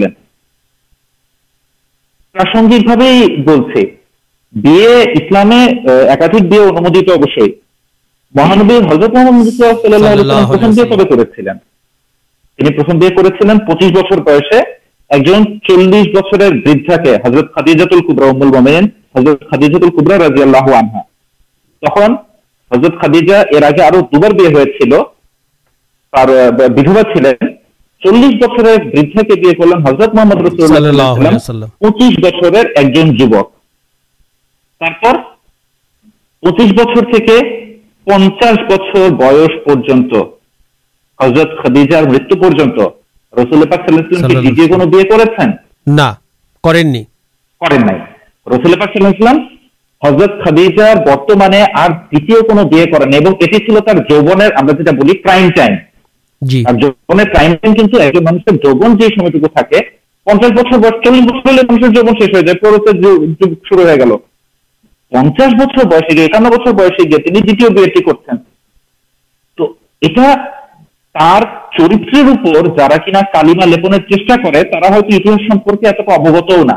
ابشی 7.10 7.46
مہانبی 8.34 8.76
حضرت 8.76 9.14
محمد 9.14 9.60
پچیس 13.68 13.90
بچپے 13.90 14.58
ایک 15.10 15.26
جن 15.26 15.60
چلس 15.60 16.06
بچر 16.14 16.52
وی 16.66 16.72
حضرت 17.26 17.92
القبر 17.92 18.24
حضرت 19.14 19.42
خدی 19.50 19.66
اللہ 20.42 20.58
تک 20.64 21.06
حضرت 29.82 30.14
پچیس 36.42 36.70
بچوں 36.72 37.02
پچاس 38.06 38.58
بچر 38.68 39.08
بہت 39.10 39.54
پہ 39.64 40.22
حضرت 41.20 41.58
خدیجار 41.62 42.02
مت 42.02 42.32
رسول 43.32 43.62
رسلپ 48.50 48.82
چلے 48.94 49.10
گا 49.20 49.32
حضرت 50.02 50.32
برتمانے 51.06 51.62
کریں 52.92 53.26
پہلے 53.36 53.78
جوبن 58.56 58.96
منسلک 59.12 59.54
تھا 59.54 59.62
پچاس 60.26 60.78
بچ 60.78 61.04
چلو 61.04 61.20
منسل 61.22 61.56
شیش 62.18 62.34
ہو 62.34 62.40
جائے 62.40 62.58
پورت 62.58 62.88
شروع 63.68 63.82
ہو 63.82 63.86
گیا 63.86 64.16
پچاس 65.12 65.52
بچر 65.60 65.82
گئے 66.16 66.22
ایکانے 66.22 66.48
گیا 67.02 67.18
دنیا 67.28 67.68
بیٹھا 67.76 68.00
تر 71.14 71.44
چرتر 71.76 72.66
جارا 72.76 72.96
کنہ 73.06 73.20
کالیما 73.32 73.64
لبن 73.66 73.92
چیز 74.02 74.20
سمپکے 75.42 75.88
اتنا 75.88 76.14
اوگت 76.16 76.48
نہ 76.64 76.76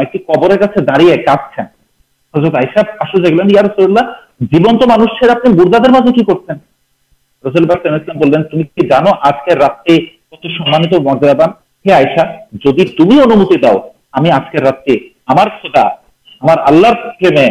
ایک 0.00 0.26
کبر 0.28 0.56
کا 0.56 0.80
داڑی 0.82 1.16
کاپس 1.22 1.58
حضرت 2.34 2.54
آئیشن 2.54 2.84
رسول 3.58 3.98
جیب 4.52 4.66
مانوشی 4.88 5.30
اپنے 5.30 5.52
گرداد 5.58 5.90
مجھے 5.96 6.22
رسول 7.44 7.62
البا 7.62 7.74
سلام 7.82 8.42
تم 8.42 8.62
کی 8.62 8.86
جانو 8.88 9.10
آج 9.22 9.44
کے 9.44 9.58
راتی 9.58 9.98
سنانت 10.46 10.94
مردادان 11.02 11.50
تمہیں 12.96 13.20
انمتی 13.20 13.60
داؤ 13.60 13.78
আমি 14.15 14.29
আজকের 14.31 14.63
রাত্রে 14.63 14.93
আমার 15.25 15.47
খোদা 15.49 15.85
আমার 16.41 16.57
আল্লাহর 16.59 16.97
প্রেমে 17.09 17.47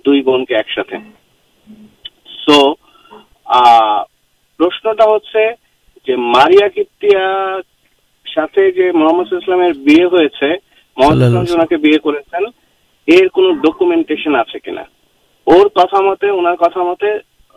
ہوئی 0.07 0.23
بن 0.23 0.45
کے 0.45 0.57
ایک 0.57 0.71
ساتھ 0.75 0.95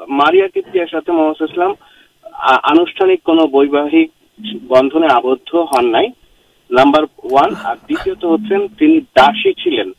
ماریہ 0.09 0.47
کف 0.47 1.09
محمد 1.09 1.41
آنوشانک 2.64 3.30
واہ 3.30 3.95
بندے 4.68 5.14
آبد 5.14 5.53
ہن 5.72 5.91
نئی 5.91 6.07
نمبر 6.70 7.03
ون 7.24 7.53
دن 8.80 8.97
داشی 9.16 9.53
چلین 9.53 9.91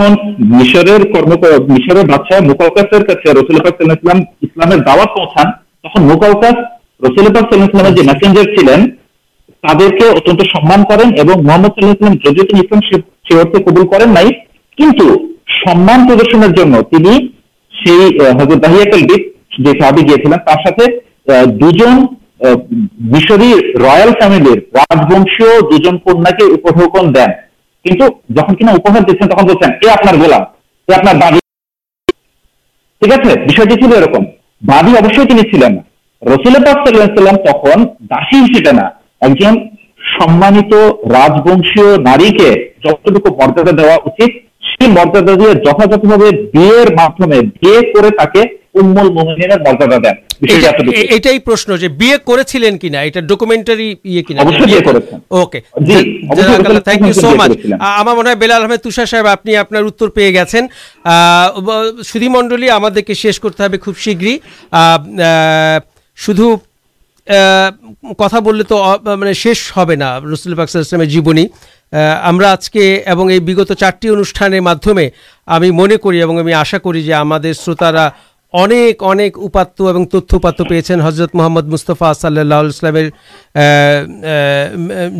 مشر 0.00 1.00
مسرے 1.00 2.02
قبول 13.66 13.86
کردن 13.90 14.28
دو 14.92 15.12
راج 23.84 25.00
بنشی 25.10 25.44
دون 26.94 27.12
دین 27.12 27.49
جنا 27.84 28.98
دے 29.00 29.12
تک 29.12 29.42
بولتے 29.42 29.66
ہیں 29.66 29.76
یہ 29.84 29.90
آپ 29.90 30.04
ٹھیک 33.02 33.12
ہے 33.12 34.20
بادی 34.62 34.92
اوشیل 34.96 35.28
سیلسلام 36.84 37.36
تک 37.44 37.66
داشی 38.10 38.44
چیٹے 38.54 38.72
نا 38.72 38.88
ایک 39.22 39.38
جن 39.40 39.54
سمانت 40.10 40.74
راجوشی 41.12 41.86
ناری 42.02 42.30
کے 42.38 42.50
جتنا 42.84 43.70
دیا 43.72 43.96
মর্যাদা 44.80 45.34
দিয়ে 45.36 45.52
যথাযথভাবে 45.64 46.28
বিয়ের 46.52 46.88
মাধ্যমে 47.00 47.38
বিয়ে 47.54 47.80
করে 47.92 48.10
তাকে 48.20 48.40
উম্মুল 48.74 49.08
মুমিনের 49.16 49.60
মর্যাদা 49.60 49.98
দেন 50.04 50.16
এটাই 51.16 51.38
প্রশ্ন 51.48 51.70
যে 51.76 51.88
বিয়ে 52.00 52.16
করেছিলেন 52.28 52.74
কিনা 52.82 52.98
এটা 53.08 53.20
ডকুমেন্টারি 53.30 53.88
ইয়ে 54.04 54.22
কিনা 54.22 54.40
বিয়ে 54.62 54.82
করেছেন 54.88 55.18
okay 55.36 55.58
thank 56.86 57.00
you 57.02 57.14
so 57.24 57.28
much 57.40 57.50
আমার 58.00 58.14
মনে 58.18 58.28
হয় 58.30 58.40
বেলাল 58.42 58.60
আহমেদ 58.60 58.80
তুষার 58.84 59.08
সাহেব 59.10 59.26
আপনি 59.36 59.50
আপনার 59.56 59.88
উত্তর 59.90 60.08
পেয়ে 60.16 60.34
গেছেন 60.36 60.64
সুধী 62.02 62.28
মণ্ডলী 62.28 62.66
আমাদেরকে 62.78 63.14
শেষ 63.24 63.36
করতে 63.44 63.60
হবে 63.64 63.76
খুব 63.84 63.94
শীঘ্রই 64.04 64.36
শুধু 66.18 66.46
کتا 67.28 68.38
بول 68.38 68.62
تو 68.62 68.84
مطلب 69.04 69.32
شیش 69.32 69.72
ہونا 69.76 70.18
رسول 70.32 71.04
جیون 71.06 71.38
آج 72.44 72.70
کے 72.70 73.04
چارٹی 73.78 74.08
انوانے 74.08 74.60
من 75.70 75.96
کری 76.02 76.22
اور 76.22 76.52
آشا 76.54 76.78
کریں 76.78 77.52
شروتارا 77.52 78.08
انک 78.54 79.02
انات 79.02 80.60
پیے 80.68 80.94
حضرت 81.02 81.34
محمد 81.34 81.66
مستفا 81.66 82.12
صلی 82.14 82.40
اللہ 82.40 82.54
علیہ 82.54 83.08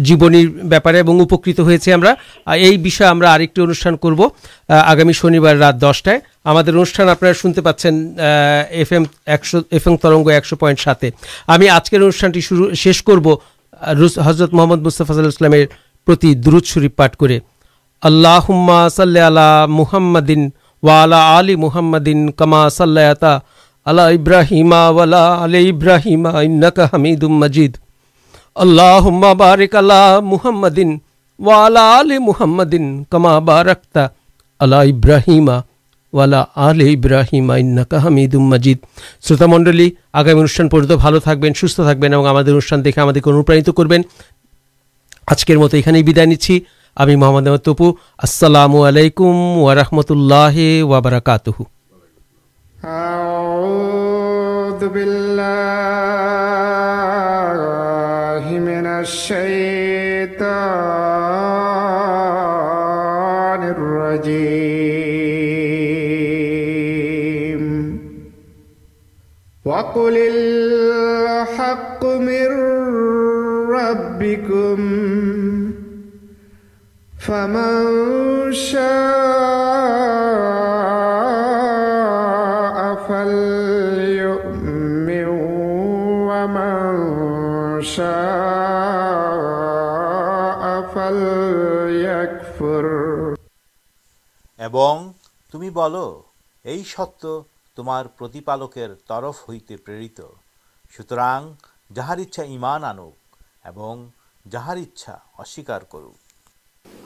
جیبن 0.05 0.35
بہتارے 0.69 1.01
اور 1.01 2.57
یہ 2.57 2.77
بھی 2.77 2.91
انب 3.03 4.23
آگامی 4.69 5.13
شنی 5.13 5.39
رات 5.39 5.81
دسٹائیں 5.83 6.19
ہمارے 6.47 6.71
انوشان 6.71 7.09
آپ 7.09 7.25
سنتے 7.43 7.61
پاچن 7.61 8.03
ایف 8.19 8.93
ایم 8.93 9.05
ایک 9.27 9.89
ترگ 10.03 10.29
ایکش 10.29 10.55
پائنٹ 10.61 10.81
ساتے 10.81 11.11
ہمیں 11.49 11.69
آج 11.69 11.91
کے 11.91 11.97
انوشانٹی 11.97 12.41
شروع 12.41 12.73
شیش 12.75 13.03
کرو 13.03 13.37
روس 13.95 14.19
حضرت 14.19 14.55
محمد 14.55 14.87
مستفاضل 14.87 15.31
درد 16.37 16.65
شروپ 16.65 16.97
پاٹ 16.97 17.17
کر 17.17 17.39
اللہ 18.03 18.39
حما 18.49 18.89
صلی 18.89 19.21
محمد 19.69 20.31
ওয়ালা 20.84 21.20
আলি 21.36 21.54
মুহাম্মাদিন 21.56 22.20
কামা 22.32 22.62
সাল্লায়াতা 22.72 23.34
আলা 23.86 24.06
ইব্রাহিমা 24.12 24.82
ওয়ালা 24.90 25.24
আলি 25.38 25.60
ইব্রাহিমা 25.70 26.32
ইন্নাকা 26.42 26.84
হামিদুম 26.92 27.34
মাজিদ 27.42 27.74
আল্লাহুম্মা 28.56 29.32
বারিক 29.36 29.74
আলা 29.76 30.02
মুহাম্মাদিন 30.24 30.90
ওয়ালা 31.40 31.84
আলি 31.98 32.18
মুহাম্মাদিন 32.20 32.84
কামা 33.12 33.34
বারাকতা 33.42 34.04
আলা 34.60 34.80
ইব্রাহিমা 34.94 35.56
ওয়ালা 36.14 36.42
আলে 36.60 36.86
ইব্রাহিমা 36.98 37.54
ইন্নাকা 37.64 37.98
হামিদুম 38.04 38.44
মাজিদ 38.52 38.78
শ্রোতামণ্ডলী 39.26 39.88
আগামী 40.14 40.38
অনুষ্ঠান 40.40 40.68
পর্যন্ত 40.72 40.94
ভালো 41.06 41.18
থাকবেন 41.28 41.52
সুস্থ 41.62 41.78
থাকবেন 41.80 42.10
এবং 42.16 42.26
আমাদের 42.34 42.52
অনুষ্ঠান 42.54 42.80
দেখে 42.86 43.00
আমাদেরকে 43.02 43.28
অনুপ্রাণিত 43.34 43.70
করবেন 43.80 44.02
আজকের 45.28 45.58
মতো 45.62 45.74
এখানেই 45.78 46.04
বিদায় 46.10 46.30
নিচ্ছি 46.32 46.54
আমি 46.98 47.14
মোহাম্মদ 47.16 47.46
আহমদ 47.48 47.64
তপু 47.68 47.88
আসসালামু 48.18 48.78
আলাইকুম 48.88 49.34
ওয়ারহমতুল্লাহ 49.64 50.56
ওয়াবারাকাতুহু 50.90 51.62
أعوذ 52.86 54.82
بالله 54.90 55.36
من 58.70 58.86
الشيطان 62.66 63.62
الرجيم 66.26 67.62
وقل 69.66 70.16
الحق 70.18 72.02
من 72.06 72.48
ربكم 73.72 74.80
فمن 77.30 78.54
شاء 78.54 78.86
فليؤمن 83.08 85.28
ومن 86.30 86.84
شاء 87.84 88.22
فليكفر 90.96 92.86
এবং 94.60 95.14
তুমি 95.54 95.72
বলো 95.72 96.24
এই 96.66 96.86
সত্য 96.86 97.44
তোমার 97.78 98.06
প্রতিপালকের 98.18 98.96
তরফ 99.08 99.36
হইতে 99.48 99.78
প্রেরিত 99.78 100.22
সুতরাং 100.94 101.56
যাহার 101.92 102.20
ইচ্ছা 102.20 102.44
ঈমান 102.56 102.84
আনুক 102.84 103.16
এবং 103.66 104.12
যাহার 104.46 104.78
ইচ্ছা 104.78 105.20
অস্বীকার 105.38 105.82
করুক 105.94 106.19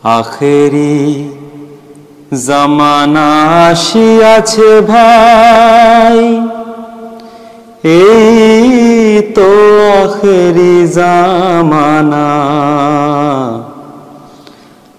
آخری 0.03 1.31
زمانا 2.31 3.73
ای 7.83 9.23
تو 9.35 9.51
آخری 10.05 10.87
زمانا 10.87 12.25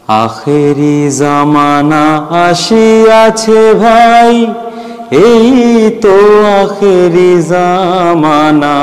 آخری 0.08 1.10
زمانہ 1.10 2.04
آشیا 2.40 3.28
بھائی 3.80 4.46
اے 5.10 5.90
تو 6.02 6.18
آخری 6.46 7.42
زمانہ 7.42 8.76